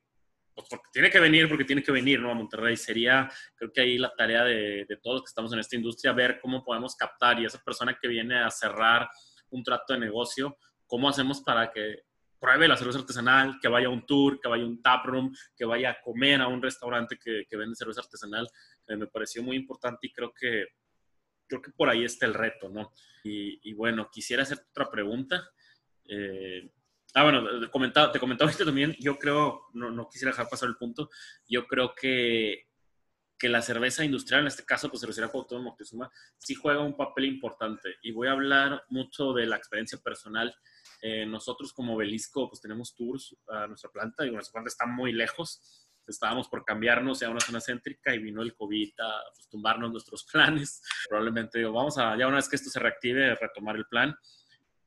[0.54, 2.30] pues porque tiene que venir, porque tiene que venir, ¿no?
[2.30, 2.76] A Monterrey.
[2.76, 6.12] Sería, creo que ahí la tarea de, de todos los que estamos en esta industria,
[6.12, 9.08] ver cómo podemos captar y esa persona que viene a cerrar
[9.50, 12.04] un trato de negocio, cómo hacemos para que
[12.44, 15.64] pruebe la cerveza artesanal, que vaya a un tour, que vaya a un taproom, que
[15.64, 18.46] vaya a comer a un restaurante que, que vende cerveza artesanal.
[18.86, 20.66] Eh, me pareció muy importante y creo que,
[21.46, 22.92] creo que por ahí está el reto, ¿no?
[23.24, 25.48] Y, y bueno, quisiera hacer otra pregunta.
[26.06, 26.70] Eh,
[27.14, 30.76] ah, bueno, te comentaba, te comentaba también, yo creo, no, no quisiera dejar pasar el
[30.76, 31.08] punto,
[31.48, 32.68] yo creo que
[33.36, 37.24] que la cerveza industrial, en este caso, pues cervecería Cuauhtémoc Moctezuma, sí juega un papel
[37.26, 37.96] importante.
[38.02, 40.54] Y voy a hablar mucho de la experiencia personal
[41.06, 45.12] eh, nosotros como Belisco pues tenemos tours a nuestra planta y nuestra planta está muy
[45.12, 45.86] lejos.
[46.06, 50.24] Estábamos por cambiarnos a una zona céntrica y vino el COVID a pues, tumbarnos nuestros
[50.32, 50.80] planes.
[51.06, 54.16] Probablemente digo, vamos a, ya una vez que esto se reactive, retomar el plan.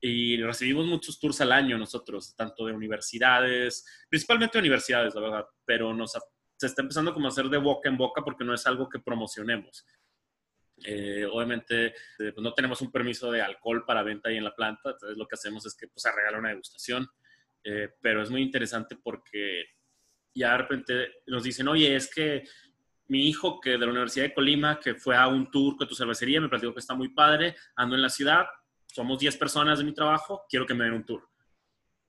[0.00, 5.46] Y recibimos muchos tours al año nosotros, tanto de universidades, principalmente de universidades, la verdad,
[5.64, 6.18] pero nos,
[6.56, 8.98] se está empezando como a hacer de boca en boca porque no es algo que
[8.98, 9.86] promocionemos.
[10.84, 14.54] Eh, obviamente eh, pues no tenemos un permiso de alcohol para venta ahí en la
[14.54, 17.08] planta, entonces lo que hacemos es que pues, se regala una degustación,
[17.64, 19.64] eh, pero es muy interesante porque
[20.34, 22.44] ya de repente nos dicen, oye, es que
[23.08, 25.94] mi hijo que de la Universidad de Colima, que fue a un tour con tu
[25.94, 28.46] cervecería, me platicó que está muy padre, ando en la ciudad,
[28.86, 31.28] somos 10 personas de mi trabajo, quiero que me den un tour.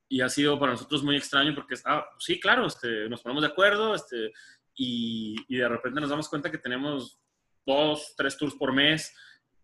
[0.09, 3.49] Y ha sido para nosotros muy extraño porque, ah, sí, claro, este, nos ponemos de
[3.49, 4.31] acuerdo este,
[4.75, 7.19] y, y de repente nos damos cuenta que tenemos
[7.65, 9.13] dos, tres tours por mes.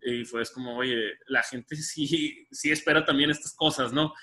[0.02, 4.14] Y fue como, oye, la gente sí, sí espera también estas cosas, ¿no?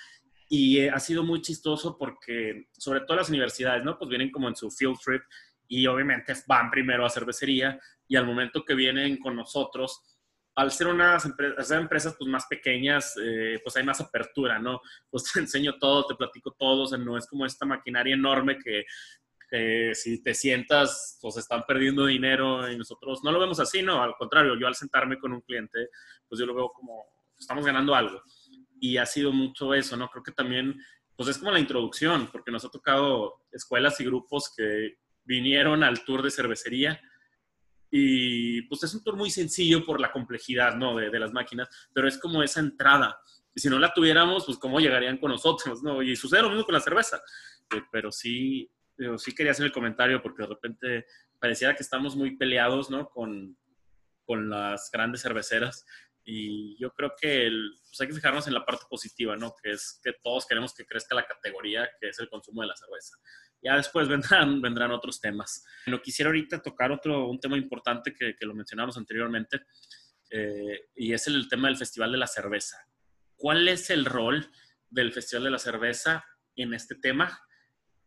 [0.48, 3.98] Y eh, ha sido muy chistoso porque, sobre todo las universidades, ¿no?
[3.98, 5.22] Pues vienen como en su field trip
[5.66, 10.02] y obviamente van primero a cervecería y al momento que vienen con nosotros,
[10.54, 14.80] al ser unas empresas, pues más pequeñas, eh, pues hay más apertura, ¿no?
[15.08, 18.84] Pues te enseño todo, te platico todo, o no es como esta maquinaria enorme que
[19.94, 24.14] si te sientas, pues están perdiendo dinero y nosotros no lo vemos así, no, al
[24.16, 25.88] contrario, yo al sentarme con un cliente,
[26.28, 27.04] pues yo lo veo como,
[27.38, 28.22] estamos ganando algo.
[28.80, 30.08] Y ha sido mucho eso, ¿no?
[30.08, 30.76] Creo que también,
[31.14, 36.04] pues es como la introducción, porque nos ha tocado escuelas y grupos que vinieron al
[36.04, 37.00] tour de cervecería
[37.94, 40.96] y pues es un tour muy sencillo por la complejidad, ¿no?
[40.96, 43.20] De, de las máquinas, pero es como esa entrada.
[43.54, 46.02] Y si no la tuviéramos, pues cómo llegarían con nosotros, ¿no?
[46.02, 47.20] Y sucede lo mismo con la cerveza.
[47.70, 48.70] Eh, pero sí,
[49.18, 51.06] sí quería hacer el comentario porque de repente
[51.38, 53.08] pareciera que estamos muy peleados, ¿no?
[53.08, 53.56] Con,
[54.24, 55.84] con las grandes cerveceras.
[56.24, 57.50] Y yo creo que
[57.88, 59.54] pues hay que fijarnos en la parte positiva, ¿no?
[59.60, 62.76] Que es que todos queremos que crezca la categoría que es el consumo de la
[62.76, 63.16] cerveza.
[63.60, 65.64] Ya después vendrán, vendrán otros temas.
[65.86, 69.62] No quisiera ahorita tocar otro, un tema importante que, que lo mencionamos anteriormente,
[70.32, 72.78] eh, y es el tema del Festival de la Cerveza.
[73.36, 74.50] ¿Cuál es el rol
[74.88, 76.24] del Festival de la Cerveza
[76.56, 77.38] en este tema?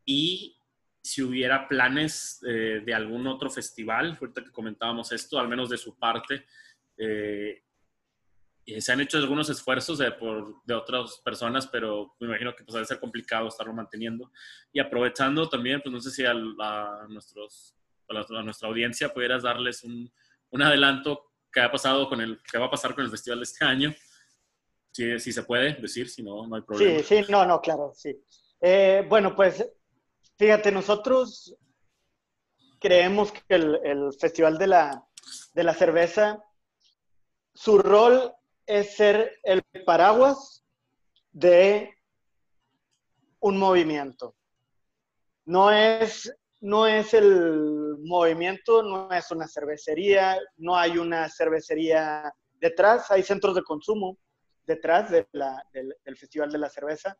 [0.03, 0.57] Y
[1.05, 5.77] si hubiera planes eh, de algún otro festival, ahorita que comentábamos esto, al menos de
[5.77, 6.47] su parte,
[6.97, 7.61] eh,
[8.79, 12.73] se han hecho algunos esfuerzos de, por, de otras personas, pero me imagino que pues,
[12.73, 14.31] debe ser complicado estarlo manteniendo.
[14.73, 16.33] Y aprovechando también, pues no sé si a,
[17.07, 17.75] nuestros,
[18.09, 20.11] a, nuestra audiencia pudieras darles un,
[20.49, 23.43] un, adelanto que ha pasado con el, que va a pasar con el festival de
[23.43, 23.93] este año.
[24.91, 27.03] Si, si se puede decir, si no, no hay problema.
[27.03, 28.19] Sí, sí, no, no, claro, sí.
[28.59, 29.63] Eh, bueno, pues
[30.37, 31.55] Fíjate, nosotros
[32.79, 35.07] creemos que el, Festival de la,
[35.53, 36.43] de la Cerveza,
[37.53, 38.33] su rol
[38.65, 40.65] es ser el paraguas
[41.31, 41.95] de
[43.39, 44.35] un movimiento.
[45.45, 53.09] No es, no es el movimiento, no es una cervecería, no hay una cervecería detrás,
[53.09, 54.17] hay centros de consumo
[54.65, 57.17] detrás del, del Festival de la Cerveza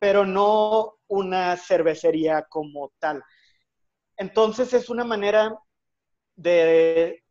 [0.00, 3.22] pero no una cervecería como tal.
[4.16, 5.54] Entonces es una manera
[6.34, 7.22] de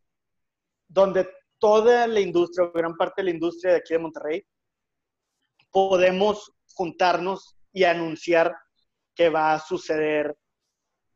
[0.88, 1.28] donde
[1.58, 4.46] toda la industria, o gran parte de la industria de aquí de Monterrey,
[5.72, 8.56] podemos juntarnos y anunciar
[9.16, 10.38] que va a suceder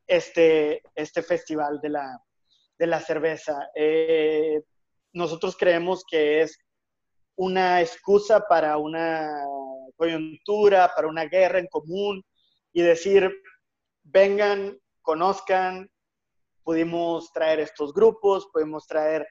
[0.07, 2.19] este, este festival de la,
[2.77, 3.69] de la cerveza.
[3.75, 4.61] Eh,
[5.13, 6.57] nosotros creemos que es
[7.35, 9.29] una excusa para una
[9.95, 12.23] coyuntura, para una guerra en común
[12.71, 13.31] y decir,
[14.03, 15.89] vengan, conozcan,
[16.63, 19.27] pudimos traer estos grupos, pudimos traer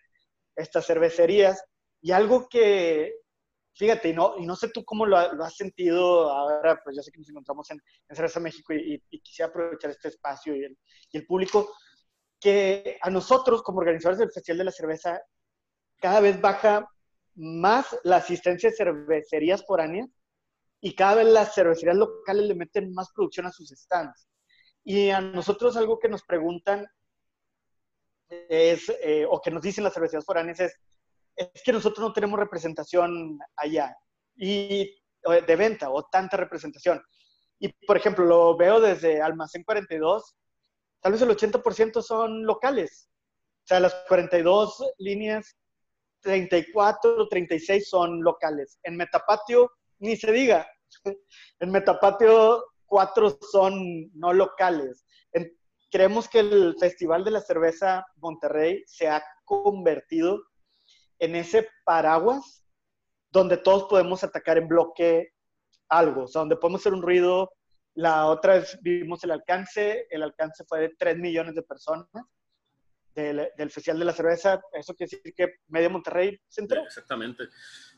[0.54, 1.62] estas cervecerías.
[2.00, 3.14] Y algo que,
[3.74, 7.10] fíjate, y no, y no sé tú cómo lo, has sentido ahora, pues ya sé
[7.10, 7.80] que nos encontramos en,
[8.14, 10.78] Cerveza México y, quisiera aprovechar este espacio y el,
[11.10, 11.72] y el público,
[12.40, 15.20] que a nosotros como organizadores del Festival de la Cerveza
[16.00, 16.88] cada vez baja
[17.36, 20.08] más la asistencia de cervecerías foráneas
[20.84, 24.28] y cada vez las cervecerías locales le meten más producción a sus stands.
[24.84, 26.84] Y a nosotros algo que nos preguntan
[28.28, 30.76] es, eh, o que nos dicen las cervecerías foráneas es,
[31.36, 33.96] es que nosotros no tenemos representación allá
[34.34, 35.00] y
[35.46, 37.00] de venta o tanta representación.
[37.60, 40.34] Y, por ejemplo, lo veo desde Almacén 42,
[41.00, 43.08] tal vez el 80% son locales.
[43.64, 45.56] O sea, las 42 líneas,
[46.22, 48.80] 34 o 36 son locales.
[48.82, 49.70] En Metapatio,
[50.02, 50.66] ni se diga.
[51.60, 55.06] En Metapatio, cuatro son no locales.
[55.90, 60.42] creemos que el Festival de la Cerveza Monterrey se ha convertido
[61.18, 62.64] en ese paraguas
[63.30, 65.32] donde todos podemos atacar en bloque
[65.88, 67.50] algo, o sea, donde podemos hacer un ruido.
[67.94, 72.08] La otra vez vimos el alcance, el alcance fue de 3 millones de personas
[73.14, 76.82] del, del, Festival de la Cerveza, eso quiere decir que Medio Monterrey se enteró.
[76.84, 77.44] Exactamente.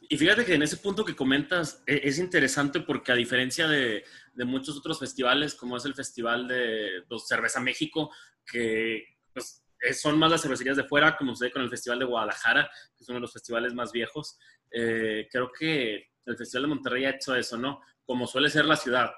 [0.00, 4.04] Y fíjate que en ese punto que comentas e, es interesante porque a diferencia de,
[4.34, 8.10] de muchos otros festivales, como es el Festival de pues, Cerveza México,
[8.44, 12.70] que pues, son más las cervecerías de fuera, como sucede con el Festival de Guadalajara,
[12.96, 14.38] que es uno de los festivales más viejos.
[14.70, 17.80] Eh, creo que el Festival de Monterrey ha hecho eso, ¿no?
[18.04, 19.12] Como suele ser la ciudad,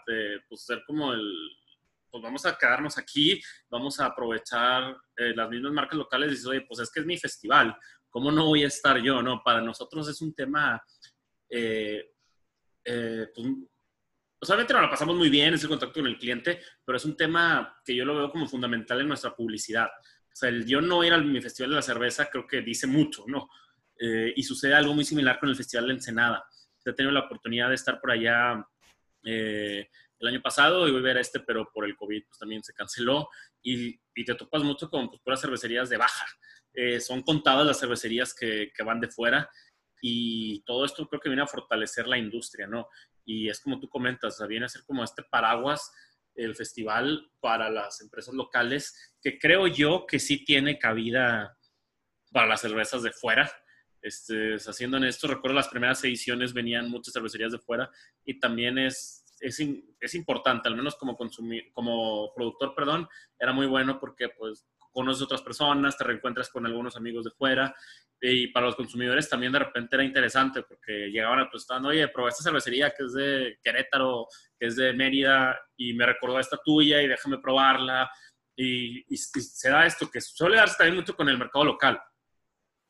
[0.49, 1.23] pues ser como el,
[2.11, 6.47] pues vamos a quedarnos aquí, vamos a aprovechar eh, las mismas marcas locales y dices,
[6.47, 7.77] oye, pues es que es mi festival,
[8.09, 9.23] ¿cómo no voy a estar yo?
[9.23, 10.83] No, para nosotros es un tema,
[11.49, 12.13] eh,
[12.85, 16.97] eh, pues, obviamente nos lo pasamos muy bien, es el contacto con el cliente, pero
[16.97, 19.89] es un tema que yo lo veo como fundamental en nuestra publicidad.
[19.89, 22.87] O sea, el yo no ir a mi festival de la cerveza creo que dice
[22.87, 23.49] mucho, ¿no?
[23.99, 26.45] y sucede algo muy similar con el Festival de Ensenada.
[26.85, 28.63] He tenido la oportunidad de estar por allá
[30.19, 33.29] el año pasado voy a ver este, pero por el COVID pues también se canceló
[33.63, 36.27] y, y te topas mucho con pues, puras cervecerías de baja.
[36.73, 39.49] Eh, son contadas las cervecerías que, que, van de fuera
[40.01, 42.89] y todo esto creo que viene a fortalecer la industria, ¿no?
[43.25, 45.91] Y es como tú comentas, viene a ser como este paraguas
[46.37, 51.57] el festival para las empresas locales, que creo yo que sí tiene cabida
[52.31, 53.51] para las cervezas de fuera.
[54.03, 57.91] Este, haciendo en esto, recuerdo las primeras ediciones venían muchas cervecerías de fuera
[58.25, 59.61] y también es es,
[60.01, 63.09] es importante, al menos como, consumir, como productor, perdón,
[63.39, 67.75] era muy bueno porque pues conoces otras personas, te reencuentras con algunos amigos de fuera
[68.21, 72.09] y para los consumidores también de repente era interesante porque llegaban a tu stand, oye,
[72.09, 74.27] probé esta cervecería que es de Querétaro,
[74.59, 78.11] que es de Mérida y me recordó esta tuya y déjame probarla.
[78.59, 82.01] Y, y, se da esto que suele darse también mucho con el mercado local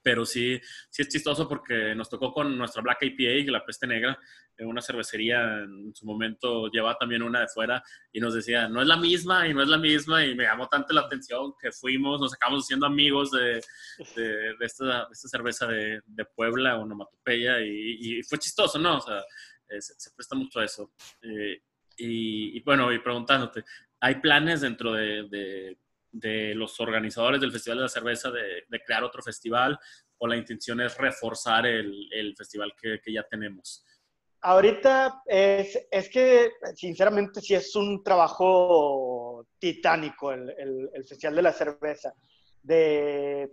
[0.07, 4.17] pero sí, sí es chistoso porque nos tocó con nuestra Black IPA, la peste negra,
[4.57, 7.83] en una cervecería en su momento llevaba también una de fuera
[8.13, 10.69] y nos decía, no es la misma y no es la misma y me llamó
[10.69, 13.61] tanto la atención que fuimos, nos acabamos siendo amigos de,
[14.15, 18.99] de, esta, esta, cerveza de, de Puebla, onomatopeya y, y fue chistoso, ¿no?
[18.99, 19.19] O sea,
[19.69, 20.93] eh, se, presta mucho a eso.
[21.21, 21.63] Eh,
[21.97, 23.65] y, y, bueno, y preguntándote,
[23.99, 25.77] ¿hay planes dentro de
[26.19, 29.79] de los organizadores del Festival de la Cerveza de, crear otro festival
[30.19, 33.85] o la intención es reforzar el, el festival que, que, ya tenemos?
[34.41, 41.43] Ahorita es, es, que, sinceramente, sí es un trabajo titánico el, el, el, Festival de
[41.43, 42.15] la Cerveza.
[42.63, 43.53] De,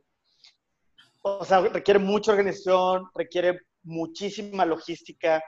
[1.22, 5.44] o sea, requiere mucha organización, requiere muchísima logística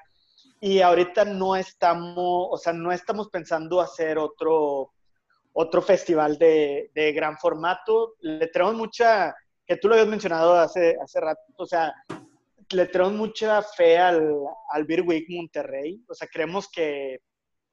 [0.59, 4.94] y ahorita no estamos, o sea, no estamos pensando hacer otro
[5.57, 8.15] otro festival de, de, gran formato.
[8.19, 9.33] Le tenemos mucha,
[9.65, 11.93] que tú lo habías mencionado hace, hace rato, o sea,
[12.71, 14.33] le tenemos mucha fe al,
[14.71, 16.03] al Beer Week Monterrey.
[16.09, 17.19] O sea, creemos que,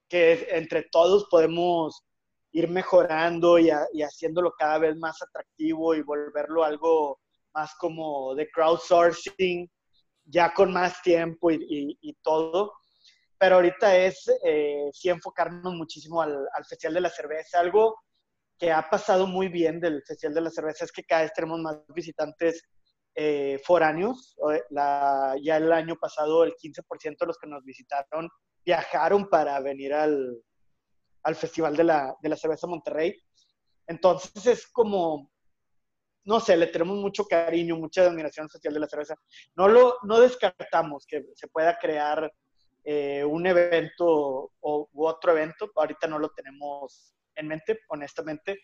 [0.09, 2.05] que entre todos podemos
[2.53, 7.19] ir mejorando y, y, haciéndolo cada vez más atractivo y volverlo algo
[7.53, 9.69] más como de crowdsourcing,
[10.27, 12.75] ya con más tiempo y, y, y todo
[13.43, 17.59] pero ahorita es eh, sí enfocarnos muchísimo al, al, Festival de la Cerveza.
[17.59, 17.97] Algo
[18.57, 21.59] que ha pasado muy bien del Festival de la Cerveza es que cada vez tenemos
[21.59, 22.63] más visitantes
[23.17, 24.37] eh, foráneos.
[24.71, 28.29] La, ya el año pasado el 15% de los que nos visitaron
[28.65, 30.41] viajaron para venir al,
[31.25, 33.21] al Festival de la, de la Cerveza Monterrey.
[33.89, 35.33] Entonces es como,
[36.27, 39.17] no sé, le tenemos mucho cariño, mucha admiración al Festival de la Cerveza.
[39.57, 42.33] No, lo, no descartamos que se pueda crear
[42.85, 45.71] eh, un evento o, u otro evento.
[45.75, 48.61] Ahorita no lo tenemos en mente, honestamente.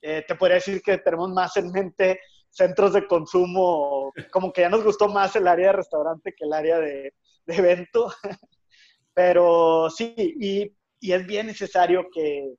[0.00, 4.68] Eh, te podría decir que tenemos más en mente centros de consumo, como que ya
[4.68, 7.14] nos gustó más el área de restaurante que el área de,
[7.46, 8.12] de evento.
[9.14, 12.54] Pero sí, y, y, es bien necesario que,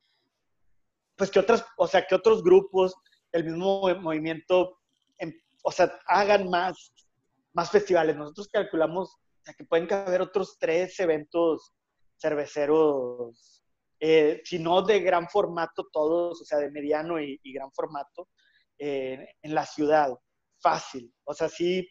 [1.16, 2.94] pues que otras, o sea, que otros grupos,
[3.32, 4.78] el mismo movimiento,
[5.18, 5.34] em,
[5.64, 6.94] o sea, hagan más,
[7.54, 8.18] más festivales.
[8.18, 9.18] Nosotros calculamos
[9.54, 11.74] que pueden caber otros tres eventos
[12.20, 13.64] cerveceros,
[14.00, 18.30] eh, si no de gran formato todos, o sea, de mediano y, gran formato,
[18.78, 20.14] eh, en la ciudad.
[20.62, 21.14] Fácil.
[21.24, 21.88] O sea, sí,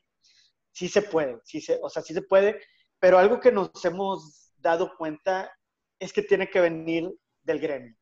[0.73, 2.61] sí se puede, sí se, o sea, sí se puede,
[2.99, 5.51] pero algo que nos hemos dado cuenta
[5.99, 7.11] es que tiene que venir
[7.43, 7.95] del gremio.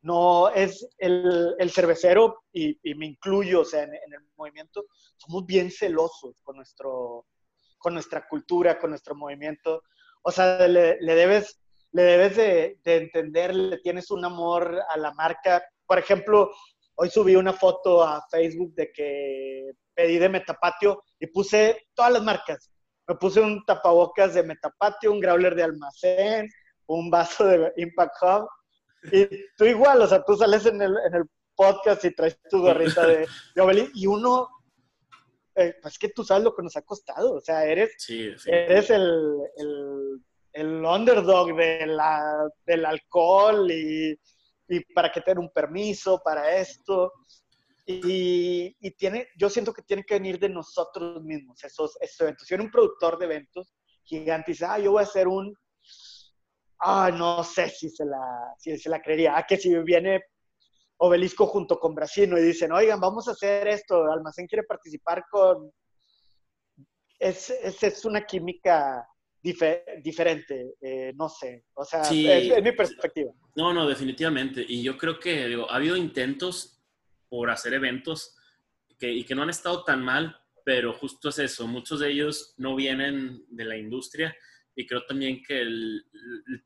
[0.00, 4.86] No es el, el cervecero, y, y, me incluyo, o sea, en, en, el movimiento,
[5.16, 7.26] somos bien celosos con nuestro,
[7.82, 9.82] con nuestra cultura, con nuestro movimiento.
[10.22, 11.60] O sea, le, debes,
[11.90, 15.62] le debes de, entender, le tienes un amor a la marca.
[15.86, 16.50] Por ejemplo,
[16.94, 22.22] hoy subí una foto a Facebook de que pedí de Metapatio y puse todas las
[22.22, 22.70] marcas.
[23.08, 26.48] Me puse un tapabocas de Metapatio, un growler de almacén,
[26.86, 28.48] un vaso de Impact Hub.
[29.10, 29.26] Y
[29.56, 31.24] tú igual, o sea, tú sales en el, en el
[31.56, 33.26] podcast y traes tu gorrita de,
[33.56, 34.48] de y uno
[35.54, 37.94] eh, pues que tú sabes lo que nos ha costado, o sea, eres,
[38.46, 40.22] eres el, el,
[40.52, 44.18] el, underdog de la, del alcohol y,
[44.68, 47.12] y para que tener un permiso para esto.
[47.84, 52.46] Y, y, tiene, yo siento que tiene que venir de nosotros mismos esos, esos eventos.
[52.46, 53.74] Si eres un productor de eventos
[54.04, 55.54] gigante y dice, ah, yo voy a hacer un,
[56.78, 59.36] ah, no sé si se la, si se la creería.
[59.36, 60.22] Ah, que si viene
[61.04, 65.72] Obelisco junto con Brasino y dicen, oigan, vamos a hacer esto, Almacén quiere participar con...
[67.18, 69.04] Es, es, es una química
[69.42, 73.32] diferente, eh, no sé, o sea, es, mi perspectiva.
[73.56, 74.64] No, no, definitivamente.
[74.66, 76.80] Y yo creo que digo, ha habido intentos
[77.28, 78.36] por hacer eventos
[78.96, 82.54] que, y que no han estado tan mal, pero justo es eso, muchos de ellos
[82.58, 84.36] no vienen de la industria
[84.74, 86.04] y creo también que el,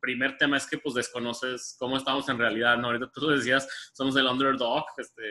[0.01, 2.89] primer tema es que pues desconoces cómo estamos en realidad, ¿no?
[2.89, 5.23] Ahorita tú lo decías, somos el underdog, este,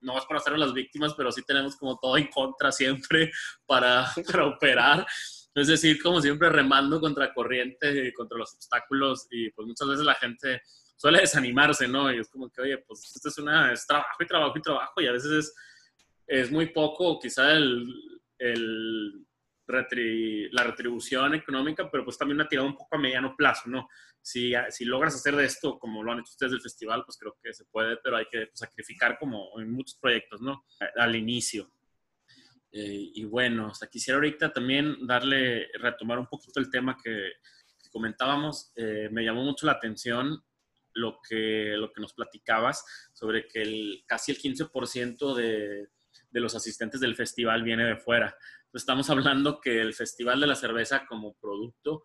[0.00, 3.32] no es para ser las víctimas, pero sí tenemos como todo en contra siempre
[3.66, 5.06] para, para operar.
[5.54, 10.14] Es decir, como siempre remando contra corriente, contra los obstáculos y pues muchas veces la
[10.14, 10.62] gente
[10.96, 12.12] suele desanimarse, ¿no?
[12.12, 15.00] Y es como que, oye, pues esto es, una, es trabajo y trabajo y trabajo
[15.00, 15.54] y a veces es,
[16.26, 17.86] es muy poco quizá el,
[18.38, 19.26] el
[19.66, 23.88] la retribución económica, pero pues también una tirada un poco a mediano plazo, ¿no?
[24.20, 27.36] Si, si logras hacer de esto como lo han hecho ustedes del festival, pues creo
[27.42, 30.64] que se puede, pero hay que sacrificar como en muchos proyectos, ¿no?
[30.96, 31.72] Al inicio.
[32.72, 37.32] Eh, y bueno, hasta quisiera ahorita también darle, retomar un poquito el tema que,
[37.90, 38.72] comentábamos.
[38.74, 40.42] Eh, me llamó mucho la atención
[40.94, 45.88] lo que, lo que nos platicabas sobre que el, casi el 15% de,
[46.30, 48.34] de los asistentes del festival viene de fuera.
[48.74, 52.04] Estamos hablando que el Festival de la Cerveza como producto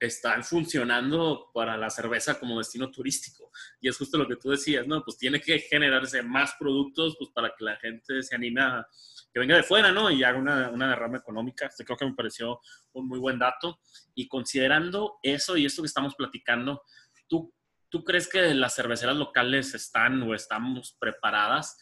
[0.00, 3.50] está funcionando para la cerveza como destino turístico.
[3.80, 5.02] Y es justo lo que tú decías, ¿no?
[5.04, 8.86] Pues tiene que generarse más productos pues, para que la gente se anime a
[9.32, 10.10] que venga de fuera, ¿no?
[10.10, 11.66] Y haga una, una derrama económica.
[11.66, 12.60] Este creo que me pareció
[12.92, 13.80] un muy buen dato.
[14.14, 16.82] Y considerando eso y esto que estamos platicando,
[17.28, 17.52] ¿tú,
[17.88, 21.76] ¿tú crees que las cerveceras locales están o estamos preparadas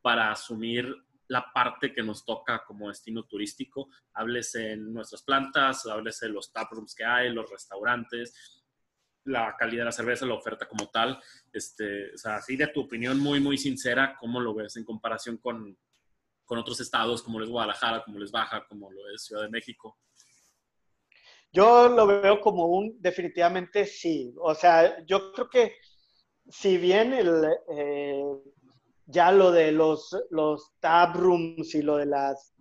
[0.00, 0.94] para asumir
[1.30, 6.52] la parte que nos toca como destino turístico, háblese en nuestras plantas, háblese en los
[6.52, 8.64] taprooms que hay, los restaurantes,
[9.24, 11.22] la calidad de la cerveza, la oferta como tal.
[11.52, 15.36] Este, o sea, así de tu opinión muy, muy sincera, ¿cómo lo ves en comparación
[15.36, 15.78] con,
[16.44, 19.50] con otros estados como lo es Guadalajara, como les Baja, como lo es Ciudad de
[19.50, 19.98] México?
[21.52, 24.34] Yo lo veo como un definitivamente sí.
[24.40, 25.76] O sea, yo creo que
[26.48, 28.24] si bien el, eh,
[29.10, 32.54] ya lo de los, los tab rooms y lo de las,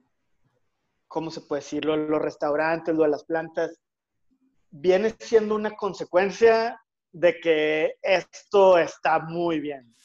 [1.08, 1.96] ¿cómo se puede decirlo?
[1.96, 3.80] Los restaurantes, lo de las plantas,
[4.72, 6.80] viene siendo una consecuencia
[7.12, 9.96] de que esto está muy bien.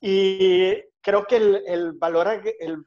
[0.00, 2.84] Y creo que el, valor, el,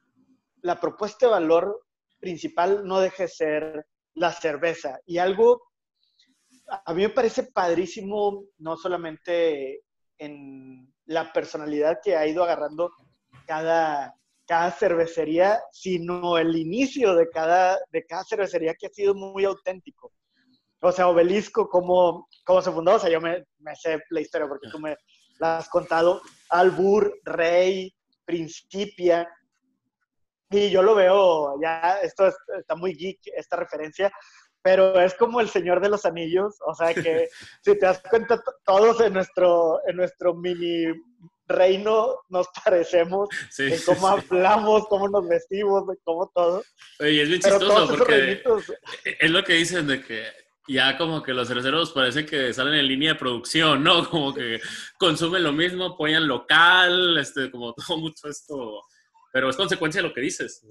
[0.61, 1.85] la propuesta de valor
[2.19, 4.99] principal no deje de ser la cerveza.
[5.05, 5.61] Y algo,
[6.67, 9.83] a mí me parece padrísimo, no solamente
[10.17, 12.91] en la personalidad que ha ido agarrando
[13.45, 14.15] cada,
[14.47, 20.11] cada cervecería, sino el inicio de cada, de cada cervecería que ha sido muy auténtico.
[20.81, 24.47] O sea, Obelisco, cómo, cómo se fundó, o sea, yo me, me sé la historia
[24.47, 24.95] porque tú me
[25.39, 27.93] la has contado, Albur, Rey,
[28.23, 29.27] Principia,
[30.49, 34.11] y yo lo veo, ya, esto está muy geek, esta referencia,
[34.65, 37.29] pero es como el Señor de los Anillos, o sea que
[37.61, 40.87] si te das cuenta, todos en nuestro, en nuestro mini
[41.47, 46.63] reino nos parecemos, en cómo hablamos, cómo nos vestimos, cómo todo.
[46.99, 48.41] Oye, es bien chistoso porque
[49.19, 50.23] es lo que dicen de que
[50.67, 54.09] ya como que los cerveceros parece que salen en línea de producción, ¿no?
[54.09, 54.59] Como que
[54.97, 58.81] consumen lo mismo, apoyan local, este, como todo mucho esto,
[59.31, 60.65] pero es consecuencia de lo que dices.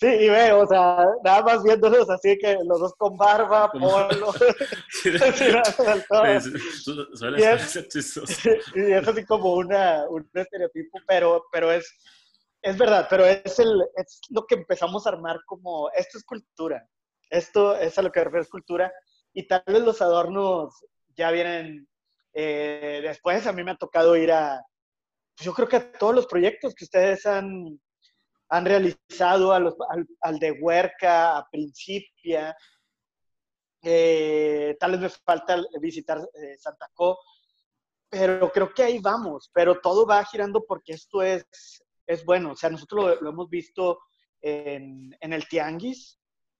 [0.00, 4.32] Sí, y ve, o sea, nada más viéndolos así que los dos con barba, polo.
[4.88, 5.10] sí,
[7.36, 7.76] y, es,
[8.74, 11.94] y es así como una, un estereotipo, pero, pero es,
[12.62, 16.82] es verdad, pero es, el, es lo que empezamos a armar como, esto es cultura,
[17.28, 18.90] esto es a lo que refiere cultura,
[19.34, 20.82] y tal vez los adornos
[21.14, 21.86] ya vienen
[22.32, 24.64] eh, después, a mí me ha tocado ir a,
[25.36, 27.78] yo creo que a todos los proyectos que ustedes han
[28.50, 29.74] han realizado al,
[30.20, 32.54] al, de Huerca, a Principia.
[33.82, 37.18] Eh, tal vez me falta visitar eh, Santa Co,
[38.08, 41.44] pero creo que ahí vamos, pero todo va girando porque esto es,
[42.06, 42.52] es bueno.
[42.52, 44.00] O sea, nosotros lo, hemos visto
[44.40, 46.18] en, en, el Tianguis.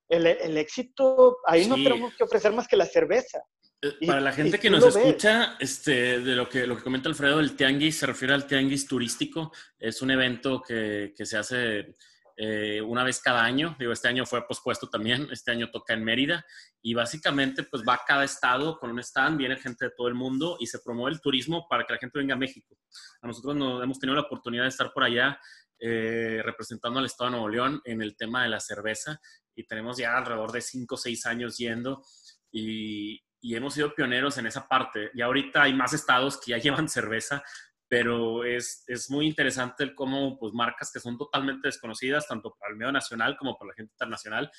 [0.09, 3.43] El, el éxito, ahí no tenemos que ofrecer más que la cerveza.
[3.83, 7.41] Eh, para la gente que nos escucha, este, de lo que, lo que comenta Alfredo,
[7.41, 9.53] el tianguis se refiere al tianguis turístico.
[9.79, 11.97] Es un evento que, que se hace
[12.43, 13.77] eh, una vez cada año.
[13.79, 16.43] Digo, este año fue pospuesto también, este año toca en Mérida
[16.81, 20.15] y básicamente pues va a cada estado con un stand, viene gente de todo el
[20.15, 22.79] mundo y se promueve el turismo para que la gente venga a México.
[23.21, 25.39] A nosotros nos hemos tenido la oportunidad de estar por allá
[25.79, 29.21] eh, representando al estado de Nuevo León en el tema de la cerveza
[29.55, 32.03] y tenemos ya alrededor de 5 o 6 años yendo
[32.51, 35.11] y, y hemos sido pioneros en esa parte.
[35.15, 37.43] Y ahorita hay más estados que ya llevan cerveza,
[37.89, 42.73] pero es, es, muy interesante el cómo pues, marcas que son totalmente desconocidas, tanto para
[42.73, 44.51] el medio nacional como para la gente internacional.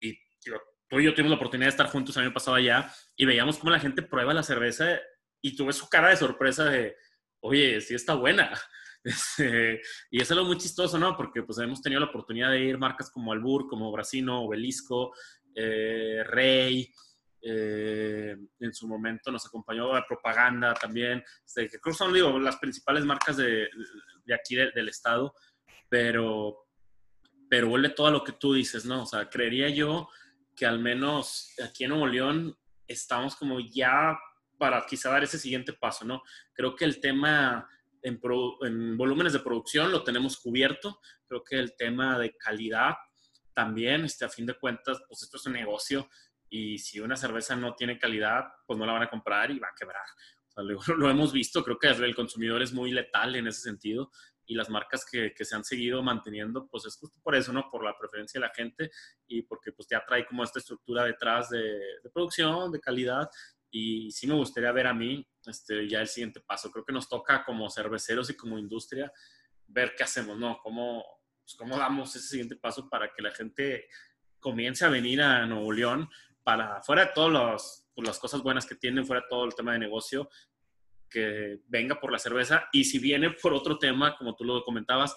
[0.00, 0.16] Y
[0.88, 3.58] tú y yo tuvimos la oportunidad de estar juntos el año pasado allá y veíamos
[3.58, 5.00] cómo la gente prueba la cerveza
[5.42, 6.96] y tuve su cara de sorpresa de,
[7.40, 8.52] oye, sí está buena.
[9.06, 9.80] Este,
[10.10, 11.16] y es algo muy chistoso, ¿no?
[11.16, 15.14] Porque pues hemos tenido la oportunidad de ir marcas como Albur, como Brasino, Obelisco,
[15.54, 16.92] eh, Rey,
[17.48, 22.56] eh, en su momento nos acompañó a propaganda también, este, que creo son digo, las
[22.56, 23.68] principales marcas de,
[24.24, 25.32] de aquí del estado,
[25.88, 26.66] pero,
[27.48, 29.04] pero vuelve todo a lo que tú dices, ¿no?
[29.04, 30.08] O sea, creería yo
[30.56, 34.18] que al menos aquí en Nuevo León estamos como ya
[34.58, 36.22] para quizá dar ese siguiente paso, ¿no?
[36.52, 37.68] Creo que el tema
[38.02, 38.20] en,
[38.62, 42.96] en volúmenes de producción lo tenemos cubierto, creo que el tema de calidad
[43.54, 46.08] también, este, a fin de cuentas, pues esto es un negocio
[46.48, 49.68] y si una cerveza no tiene calidad, pues no la van a comprar y va
[49.68, 50.04] a quebrar.
[50.96, 54.10] lo, hemos visto, creo que el consumidor es muy letal en ese sentido
[54.46, 57.68] y las marcas que, que, se han seguido manteniendo, pues es justo por eso, ¿no?
[57.68, 58.90] Por la preferencia de la gente
[59.26, 61.62] y porque pues ya trae como esta estructura detrás de,
[62.02, 63.28] de producción, de calidad
[63.70, 66.70] y sí me gustaría ver a mí este, ya el siguiente paso.
[66.70, 69.12] Creo que nos toca como cerveceros y como industria
[69.66, 70.58] ver qué hacemos, ¿no?
[70.62, 71.04] ¿Cómo,
[71.42, 73.88] pues, cómo damos ese siguiente paso para que la gente
[74.38, 76.08] comience a venir a Nuevo León
[76.46, 79.72] para, fuera de todas pues, las cosas buenas que tienen, fuera de todo el tema
[79.72, 80.30] de negocio,
[81.10, 82.68] que venga por la cerveza.
[82.70, 85.16] Y si viene por otro tema, como tú lo comentabas,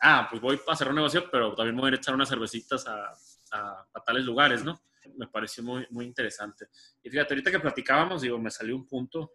[0.00, 3.12] ah, pues voy a hacer un negocio, pero también voy a echar unas cervecitas a,
[3.52, 4.80] a, tales lugares, ¿no?
[5.18, 6.68] Me pareció muy, muy interesante.
[7.02, 9.34] Y fíjate, ahorita que platicábamos, digo, me salió un punto.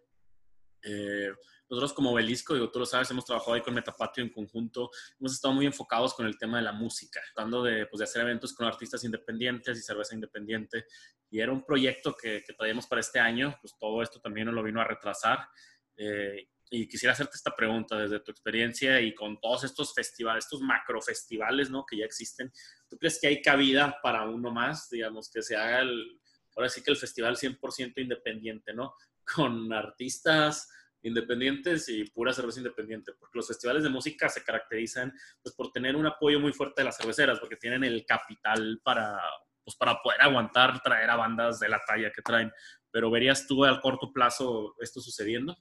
[0.82, 1.30] Eh,
[1.68, 5.32] nosotros como Belisco, digo, tú lo sabes, hemos trabajado ahí con Metapatio en conjunto, hemos
[5.32, 8.52] estado muy enfocados con el tema de la música, tratando de, pues, de hacer eventos
[8.54, 10.86] con artistas independientes y cerveza independiente.
[11.30, 14.54] Y era un proyecto que, que traíamos para este año, pues todo esto también nos
[14.54, 15.48] lo vino a retrasar.
[15.96, 20.60] Eh, y quisiera hacerte esta pregunta desde tu experiencia y con todos estos festivales, estos
[20.60, 21.86] macro festivales, ¿no?
[21.86, 22.52] Que ya existen.
[22.88, 24.90] ¿Tú crees que hay cabida para uno más?
[24.90, 26.20] Digamos, que se haga el,
[26.56, 28.94] ahora sí que el festival 100% independiente, ¿no?
[29.34, 30.68] Con artistas,
[31.06, 35.94] independientes y pura cerveza independiente, porque los festivales de música se caracterizan pues, por tener
[35.94, 39.20] un apoyo muy fuerte de las cerveceras, porque tienen el capital para,
[39.64, 42.50] pues, para poder aguantar, traer a bandas de la talla que traen.
[42.90, 45.56] Pero ¿verías tú a corto plazo esto sucediendo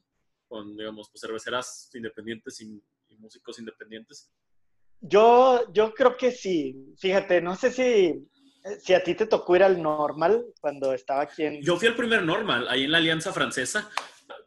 [0.48, 2.82] con, digamos, pues, cerveceras independientes y,
[3.18, 4.30] músicos independientes?
[5.00, 6.76] Yo, yo creo que sí.
[6.98, 8.28] Fíjate, no sé si,
[8.82, 11.62] si a ti te tocó ir al normal cuando estaba aquí en...
[11.62, 13.90] Yo fui al primer normal, ahí en la Alianza Francesa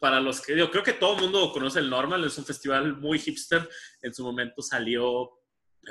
[0.01, 2.96] para los que yo creo que todo el mundo conoce el Normal, es un festival
[2.96, 3.68] muy hipster.
[4.03, 5.30] En su momento salió,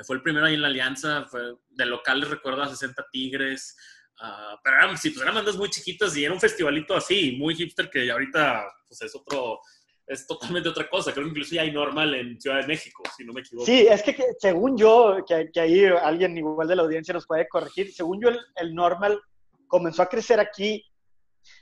[0.04, 3.76] fue el primero ahí en la Alianza, fue de locales, recuerdo, a 60 Tigres.
[4.20, 7.54] Uh, pero eran, sí, pues eran bandas muy chiquitas y era un festivalito así, muy
[7.54, 9.60] hipster, que ahorita pues es otro,
[10.06, 11.12] es totalmente otra cosa.
[11.12, 13.66] Creo que incluso ya hay normal en Ciudad de México, si no me equivoco.
[13.66, 17.48] Sí, es que, según yo, que, que, ahí alguien igual de la audiencia nos puede
[17.48, 19.20] corregir, según yo el, el, normal
[19.68, 20.84] comenzó a crecer aquí,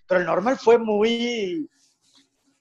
[0.06, 1.68] pero el normal fue muy,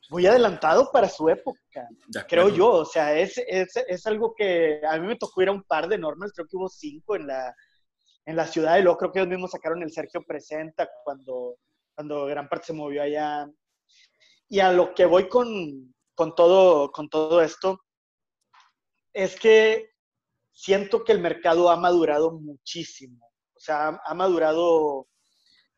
[0.10, 1.88] muy adelantado para su época,
[2.28, 2.70] creo yo.
[2.70, 5.88] O sea, es, es, es, algo que a mí me tocó ir a un par
[5.88, 7.56] de normas, creo que hubo cinco en la,
[8.26, 11.58] en la ciudad, y luego creo que ellos mismos sacaron el Sergio Presenta cuando,
[11.96, 13.48] cuando gran parte se movió allá.
[14.48, 17.82] Y a lo que voy con, con, todo, con todo esto
[19.14, 19.92] es que
[20.52, 23.26] siento que el mercado ha madurado muchísimo.
[23.56, 25.08] O sea, ha, madurado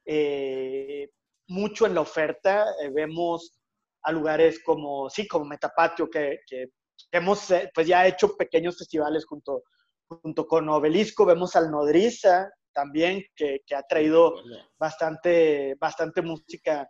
[0.05, 1.09] eh,
[1.47, 2.65] mucho en la oferta.
[2.81, 3.56] Eh, vemos
[4.01, 6.67] a lugares como, sí, como Metapatio, que, que
[7.11, 9.63] hemos eh, pues ya hecho pequeños festivales junto,
[10.07, 14.35] junto con Obelisco, vemos al Nodriza también, que, que ha traído
[14.77, 16.87] bastante, bastante música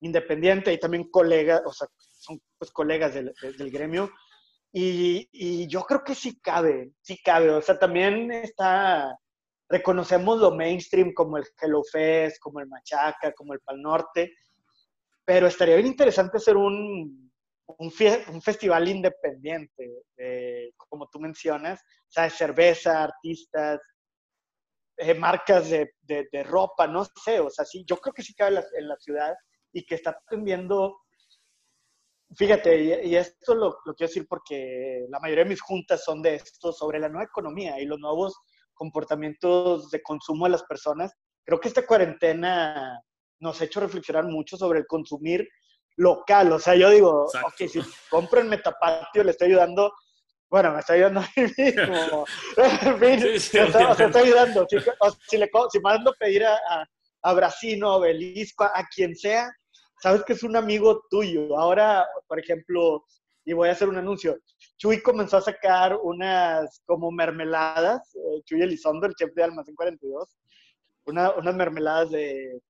[0.00, 4.10] independiente y también colegas, o sea, son pues colegas del, del gremio.
[4.72, 7.50] Y, y, yo creo que sí cabe, sí cabe.
[7.50, 9.16] O sea, también está,
[9.68, 14.34] reconocemos lo mainstream como el Hello Fest, como el Machaca, como el Pal Norte,
[15.28, 17.30] pero estaría bien interesante hacer un,
[17.66, 17.92] un,
[18.32, 20.02] un festival independiente,
[20.74, 23.78] como tú mencionas, o sea, de cerveza, artistas,
[24.96, 28.64] eh, marcas de, de, ropa, no sé, o sea, sí, yo creo que sí cabe
[28.78, 29.34] en la ciudad
[29.70, 30.98] y que está atendiendo,
[32.34, 36.36] fíjate, y, esto lo, lo, quiero decir porque la mayoría de mis juntas son de
[36.36, 38.34] esto, sobre la nueva economía y los nuevos
[38.72, 41.12] comportamientos de consumo de las personas.
[41.44, 42.98] Creo que esta cuarentena
[43.40, 45.48] nos ha hecho reflexionar mucho sobre el consumir
[45.96, 46.52] local.
[46.52, 49.92] O sea, yo digo, ok, si compro en Metapatio, le estoy ayudando.
[50.48, 52.24] Bueno, me está ayudando a mí mismo.
[52.82, 54.66] en fin, sí, sí, está, estoy ayudando.
[54.68, 54.78] Si,
[55.28, 56.84] si, le, si mando pedir a, a,
[57.22, 59.50] a Brasino, a Belisco, a, quien sea,
[60.00, 61.58] sabes que es un amigo tuyo.
[61.58, 63.04] Ahora, por ejemplo,
[63.44, 64.38] y voy a hacer un anuncio.
[64.78, 70.36] Chuy comenzó a sacar unas como mermeladas, eh, Chuy Elizondo, el chef de Almacén 42,
[71.06, 72.60] una, unas mermeladas de,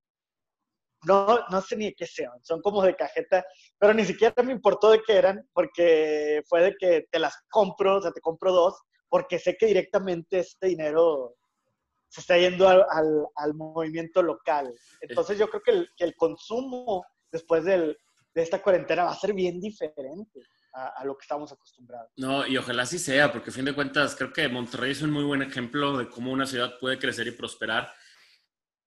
[1.07, 3.45] no, no sé ni qué sean, son como de cajeta,
[3.79, 7.99] pero ni siquiera me importó de qué eran, porque fue de que te las compro,
[7.99, 8.75] o sea, te compro dos,
[9.09, 11.35] porque sé que directamente este dinero
[12.09, 12.85] se está yendo al,
[13.37, 14.73] al, movimiento local.
[15.01, 17.97] Entonces yo creo que el, que el consumo después del,
[18.35, 20.41] de esta cuarentena va a ser bien diferente.
[20.75, 22.13] A, lo que estamos acostumbrados.
[22.17, 25.11] No, y ojalá sí sea, porque a fin de cuentas creo que Monterrey es un
[25.11, 27.93] muy buen ejemplo de cómo una ciudad puede crecer y prosperar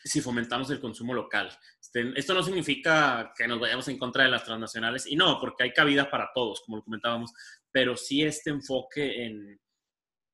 [0.04, 1.50] si fomentamos el consumo local.
[1.80, 5.64] Este, esto no significa que nos vayamos en contra de las transnacionales, y no, porque
[5.64, 7.32] hay cabida para todos, como lo comentábamos,
[7.72, 9.60] pero sí este enfoque en,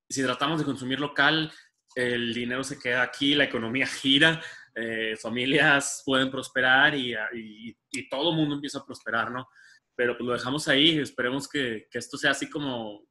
[0.10, 1.52] si tratamos de consumir local,
[1.96, 4.42] el dinero se queda aquí, la economía gira,
[4.76, 9.48] eh, familias pueden prosperar y, y, y todo el mundo empieza a prosperar, ¿no?
[9.96, 13.08] Pero pues lo dejamos ahí, esperemos que, que esto sea así como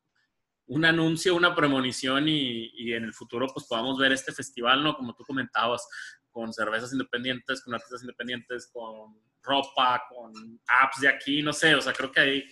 [0.69, 4.97] un anuncio, una premonición y, y, en el futuro pues podamos ver este festival, ¿no?
[4.97, 5.89] Como tú comentabas,
[6.37, 10.35] con cervezas independientes, con artistas independientes, con ropa, con
[10.83, 12.45] apps de aquí, no sé, o sea, creo que ahí,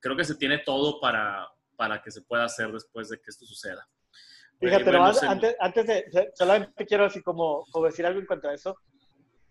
[0.00, 1.46] creo que se tiene todo para,
[1.76, 3.86] para que se pueda hacer después de que esto suceda.
[4.58, 8.54] Fíjate, bueno, antes, antes de, solamente quiero así como, como decir algo en cuanto a
[8.54, 8.76] eso.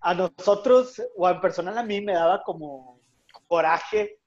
[0.02, 3.00] A nosotros, o en personal a mí, me daba como
[3.48, 4.20] coraje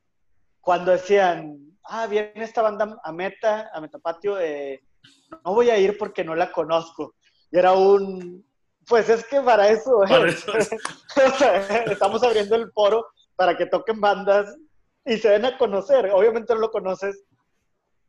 [0.63, 4.83] cuando decían, ah, viene esta banda a Meta, a Metapatio, eh,
[5.45, 7.17] no voy a ir porque no la conozco.
[7.53, 8.43] Y era un,
[8.87, 10.03] pues es que para eso,
[11.87, 13.07] estamos abriendo el foro
[13.37, 14.55] para que toquen bandas
[15.05, 16.11] y se den a conocer.
[16.13, 17.25] Obviamente no lo conoces,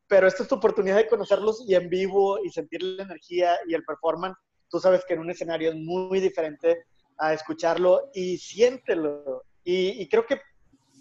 [0.07, 3.73] pero esta es tu oportunidad de conocerlos y en vivo y sentir la energía y
[3.73, 4.37] el performance.
[4.69, 6.85] Tú sabes que en un escenario es muy diferente
[7.17, 9.43] a escucharlo y siéntelo.
[9.63, 10.41] Y, y creo que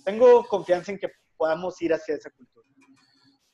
[0.05, 2.67] tengo confianza en que podamos ir hacia esa cultura.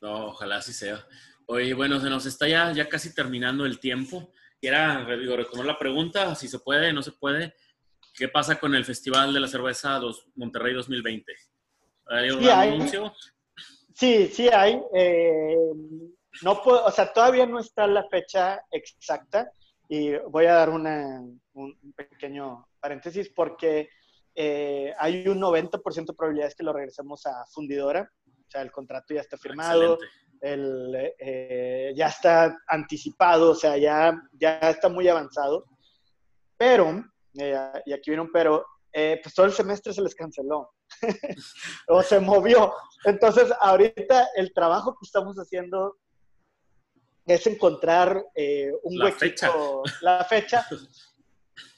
[0.00, 1.06] No, ojalá así sea.
[1.46, 4.30] Oye, bueno, se nos está ya, ya casi terminando el tiempo.
[4.60, 7.54] Quiera digo, retomar la pregunta, si se puede, no se puede.
[8.14, 11.32] ¿Qué pasa con el Festival de la Cerveza dos, Monterrey 2020?
[12.08, 13.04] ¿Hay un sí, anuncio?
[13.06, 13.12] Hay.
[13.94, 14.78] Sí, sí hay.
[14.94, 15.56] Eh,
[16.42, 19.50] no puedo, o sea, todavía no está la fecha exacta
[19.88, 21.22] y voy a dar una,
[21.54, 23.88] un pequeño paréntesis porque
[24.34, 28.12] eh, hay un 90% de probabilidades que lo regresemos a fundidora.
[28.26, 29.94] O sea, el contrato ya está firmado.
[29.94, 35.66] Excelente el, eh, ya está anticipado, o sea, ya, ya está muy avanzado.
[36.56, 37.04] Pero,
[37.38, 40.72] eh, y aquí viene un pero, eh, pues todo el semestre se les canceló
[41.88, 42.72] o se movió.
[43.04, 45.96] Entonces, ahorita el trabajo que estamos haciendo
[47.26, 49.52] es encontrar eh, un la Fecha.
[50.02, 50.66] La fecha.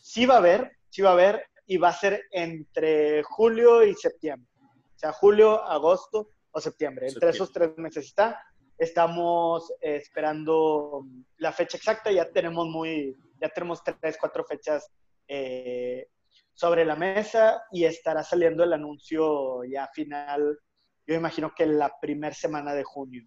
[0.03, 3.95] Sí va a haber, sí va a haber, y va a ser entre julio y
[3.95, 4.49] septiembre.
[4.97, 7.07] O sea, julio, agosto o septiembre.
[7.07, 7.37] Entre septiembre.
[7.37, 8.41] esos tres meses está.
[8.83, 11.07] Estamos eh, esperando
[11.37, 14.91] la fecha exacta, ya tenemos muy, ya tenemos tres, cuatro fechas
[15.29, 16.09] eh,
[16.53, 20.59] sobre la mesa y estará saliendo el anuncio ya final,
[21.07, 23.23] yo imagino que la primera semana de junio.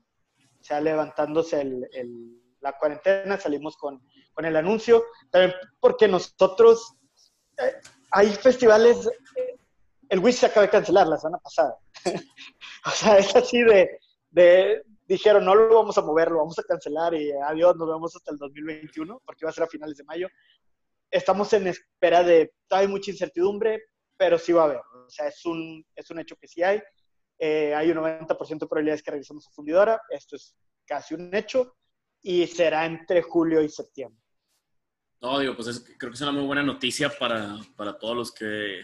[0.60, 6.98] O sea, levantándose el, la cuarentena, salimos con, con, el anuncio, también porque nosotros,
[7.60, 7.76] eh,
[8.12, 9.10] hay festivales,
[10.10, 11.78] el Wish se acaba de cancelar la semana pasada.
[12.86, 17.14] o sea, es así de, dijeron, no lo vamos a mover, lo vamos a cancelar
[17.14, 20.28] y adiós, nos vemos hasta el 2021, porque va a ser a finales de mayo.
[21.12, 23.84] Estamos en espera de, hay mucha incertidumbre,
[24.18, 24.82] pero sí va a haber.
[25.06, 26.82] O sea, es un, es un hecho que sí hay.
[27.38, 30.02] Eh, hay un 90% de probabilidades que regresemos a fundidora.
[30.10, 31.76] Esto es casi un hecho.
[32.22, 34.20] Y será entre julio y septiembre.
[35.22, 38.32] No, digo, pues es, creo que es una muy buena noticia para, para todos los
[38.32, 38.82] que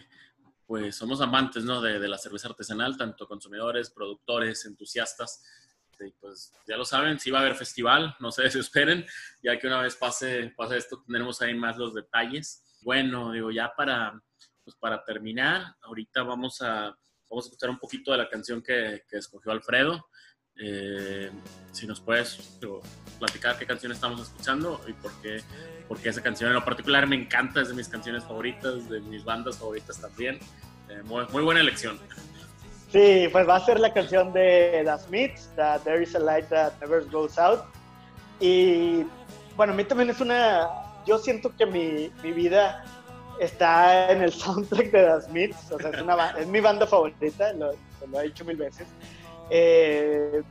[0.65, 1.81] pues somos amantes ¿no?
[1.81, 5.43] de, de la cerveza artesanal, tanto consumidores, productores, entusiastas
[6.19, 9.05] pues ya lo saben, sí va a haber festival, no se desesperen,
[9.43, 12.63] ya que una vez pase, pase esto tendremos ahí más los detalles.
[12.81, 14.19] Bueno, digo, ya para,
[14.63, 16.95] pues para terminar, ahorita vamos a,
[17.29, 20.07] vamos a escuchar un poquito de la canción que, escogió Alfredo.
[20.55, 21.31] Eh,
[21.71, 22.59] si nos puedes
[23.17, 25.41] platicar qué canción estamos escuchando y por qué,
[25.87, 29.23] porque esa canción en lo particular me encanta, es de mis canciones favoritas, de mis
[29.23, 30.39] bandas favoritas también.
[30.89, 31.97] Eh, muy buena elección.
[32.91, 35.49] Sí, pues va a ser la canción de The Smiths,
[35.85, 37.61] There is a Light That Never Goes Out.
[38.41, 39.05] Y
[39.55, 40.67] bueno, a mí también es una,
[41.05, 42.83] yo siento que mi, mi vida
[43.39, 47.53] está en el soundtrack de The Smiths, o sea, es, una, es mi banda favorita,
[47.53, 47.71] lo,
[48.11, 48.87] lo he dicho mil veces.
[49.49, 50.41] Eh,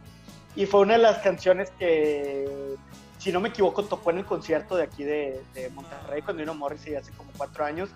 [0.56, 2.76] y fue una de las canciones que,
[3.18, 6.54] si no me equivoco, tocó en el concierto de aquí de, de Monterrey cuando vino
[6.54, 7.90] Morrissey hace como cuatro años.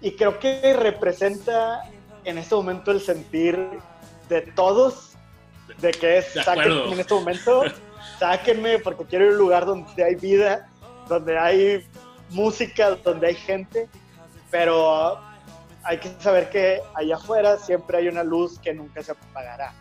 [0.00, 1.82] Y creo que representa
[2.24, 3.58] en este momento el sentir
[4.28, 5.12] de todos
[5.78, 7.64] de que es sáquenme en este momento,
[8.18, 10.68] sáquenme porque quiero ir a un lugar donde hay vida,
[11.08, 11.86] donde hay
[12.30, 13.88] música, donde hay gente,
[14.50, 15.18] pero
[15.84, 19.72] hay que saber que allá afuera siempre hay una luz que nunca se apagará.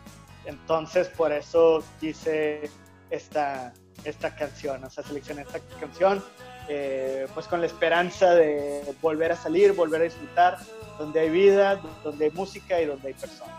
[0.45, 2.69] Entonces, por eso quise
[3.09, 3.73] esta,
[4.03, 6.23] esta canción, o sea, seleccioné esta canción,
[6.67, 10.57] eh, pues con la esperanza de volver a salir, volver a disfrutar,
[11.01, 13.53] donde hay vida, donde hay música y donde hay personas.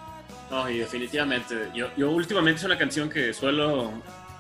[0.51, 1.70] No, y definitivamente.
[1.74, 3.93] Yo, yo últimamente es una canción que suelo,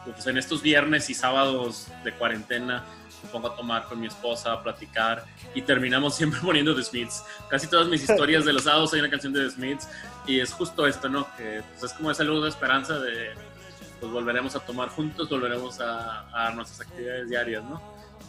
[0.04, 2.84] pues en estos viernes y sábados de cuarentena,
[3.22, 5.24] me pongo a tomar con mi esposa, a platicar
[5.54, 7.24] y terminamos siempre poniendo The Smiths.
[7.48, 9.88] Casi todas mis historias de los sábados hay una canción de The Smiths
[10.26, 11.26] y es justo esto, ¿no?
[11.36, 13.30] Que pues, es como esa luz de esperanza de
[14.00, 17.80] pues volveremos a tomar juntos, volveremos a, a nuestras actividades diarias, ¿no?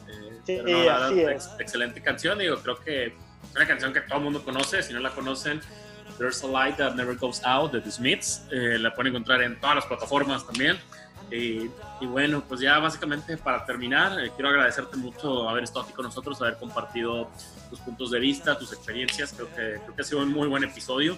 [0.08, 3.16] Eh, sí, no, ex, excelente canción, digo, creo que
[3.54, 5.62] es una canción que todo el mundo conoce, si no la conocen,
[6.18, 9.60] There's a Light That Never Goes Out de The Smiths, eh, la pueden encontrar en
[9.60, 10.78] todas las plataformas también.
[11.32, 11.68] Y,
[12.06, 16.39] bueno, pues ya básicamente para terminar, eh, quiero agradecerte mucho haber estado aquí con nosotros,
[16.41, 17.32] haber compartido
[17.70, 19.34] tus puntos de vista, tus experiencias.
[19.34, 21.18] Creo que, creo que ha sido un muy buen episodio.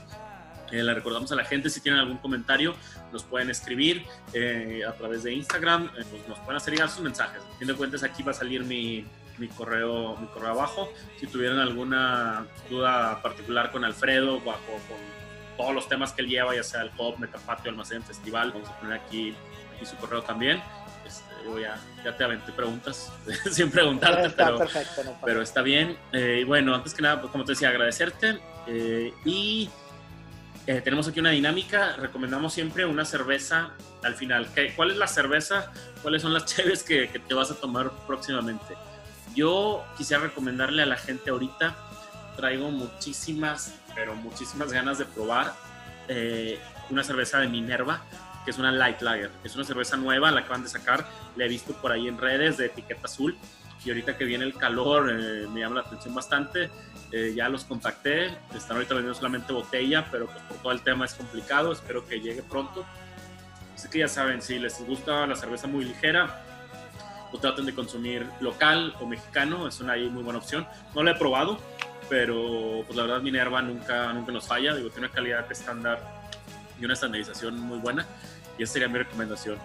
[0.72, 2.76] Eh, le recordamos a la gente, si tienen algún comentario,
[3.12, 7.02] nos pueden escribir eh, a través de Instagram, eh, pues nos pueden hacer llegar sus
[7.02, 7.42] mensajes.
[7.42, 9.06] A fin de cuentas, aquí va a salir mi,
[9.38, 10.92] mi, correo, mi correo abajo.
[11.20, 14.56] Si tuvieran alguna duda particular con Alfredo o con
[15.58, 18.80] todos los temas que él lleva, ya sea el pop, Metapatio, Almacén, Festival, vamos a
[18.80, 19.36] poner aquí
[19.76, 20.62] aquí su correo también.
[21.06, 23.12] Este, ya, ya, te aventé preguntas
[23.52, 25.98] sin preguntarte, está pero, perfecto, no pero está bien.
[26.12, 28.40] Eh, bueno, antes que nada, pues, como te decía, agradecerte.
[28.68, 29.70] Eh, y
[30.66, 31.96] eh, tenemos aquí una dinámica.
[31.98, 33.72] Recomendamos siempre una cerveza
[34.04, 34.48] al final.
[34.54, 35.72] ¿Qué, ¿Cuál es la cerveza?
[36.02, 38.76] ¿Cuáles son las cheves que, que te vas a tomar próximamente?
[39.36, 41.76] Yo quisiera recomendarle a la gente ahorita,
[42.36, 45.54] traigo muchísimas, pero muchísimas ganas de probar
[46.90, 48.02] una cerveza de Minerva
[48.46, 49.32] que es una Light Lager.
[49.44, 51.06] Es una cerveza nueva, la acaban de sacar,
[51.36, 53.36] la he visto por ahí en redes de etiqueta azul.
[53.84, 56.70] Y ahorita que viene el calor, eh, me llama la atención bastante.
[57.12, 61.06] Eh, ya los contacté, están ahorita vendiendo solamente botella, pero pues por todo el tema
[61.06, 62.86] es complicado, espero que llegue pronto.
[63.74, 66.45] Así que ya saben, si les gusta la cerveza muy ligera,
[67.36, 70.66] o traten de consumir local o mexicano, es una muy buena opción.
[70.96, 71.60] No la he probado,
[72.10, 76.00] pero pues la verdad Minerva nunca, nunca nos falla, digo, tiene una calidad estándar
[76.80, 78.06] y una estandarización muy buena
[78.58, 79.58] y esa sería mi recomendación.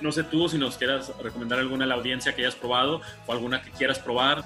[0.00, 3.32] No sé tú si nos quieras recomendar alguna a la audiencia que hayas probado o
[3.32, 4.44] alguna que quieras probar.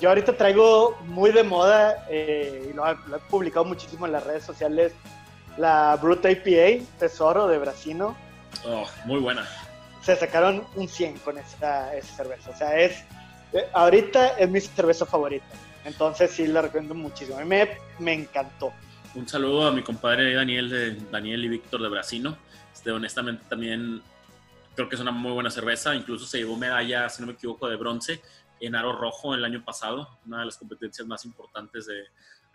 [0.00, 2.96] Yo ahorita traigo muy de moda eh, y lo, he
[3.28, 4.92] publicado muchísimo en las redes sociales
[5.58, 8.16] la Brut IPA, Tesoro de Brasino.
[8.66, 9.46] Oh, muy buena.
[10.04, 12.50] Se sacaron un 100 con esa, esa cerveza.
[12.50, 13.04] O sea, es
[13.54, 15.46] eh, ahorita es mi cerveza favorita.
[15.84, 17.38] Entonces sí la recomiendo muchísimo.
[17.38, 18.72] A mí me, me encantó.
[19.14, 22.36] Un saludo a mi compadre Daniel, de, Daniel y Víctor de Brasino.
[22.72, 24.02] Este, honestamente también
[24.74, 25.94] creo que es una muy buena cerveza.
[25.94, 28.20] Incluso se llevó medalla, si no me equivoco, de bronce
[28.58, 32.06] en Aro Rojo el año pasado, una de las competencias más importantes de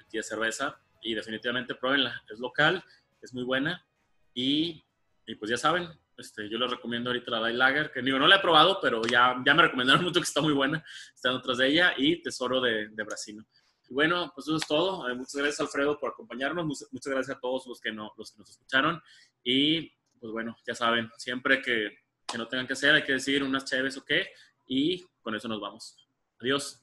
[0.03, 0.77] aquí de cerveza.
[1.01, 2.21] Y definitivamente pruébenla.
[2.29, 2.83] Es local,
[3.21, 3.85] es muy buena.
[4.33, 4.83] Y,
[5.25, 5.87] y pues ya saben,
[6.19, 9.01] este, yo les recomiendo ahorita la Dai Lager, que digo, no la he probado, pero
[9.03, 10.83] ya, ya me recomendaron mucho que está muy buena.
[11.13, 13.45] Están otras de ella y Tesoro de, de Brasino.
[13.89, 15.09] Y bueno, pues eso es todo.
[15.09, 16.65] Eh, muchas gracias, Alfredo, por acompañarnos.
[16.65, 19.01] Muchas, gracias a todos los que, no, los que nos escucharon.
[19.43, 19.89] Y
[20.19, 21.97] pues bueno, ya saben, siempre que,
[22.27, 24.29] que no tengan que hacer, hay que decir unas chéves o qué.
[24.67, 25.97] Y con eso nos vamos.
[26.39, 26.81] Adiós.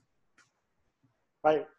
[1.42, 1.75] Bye.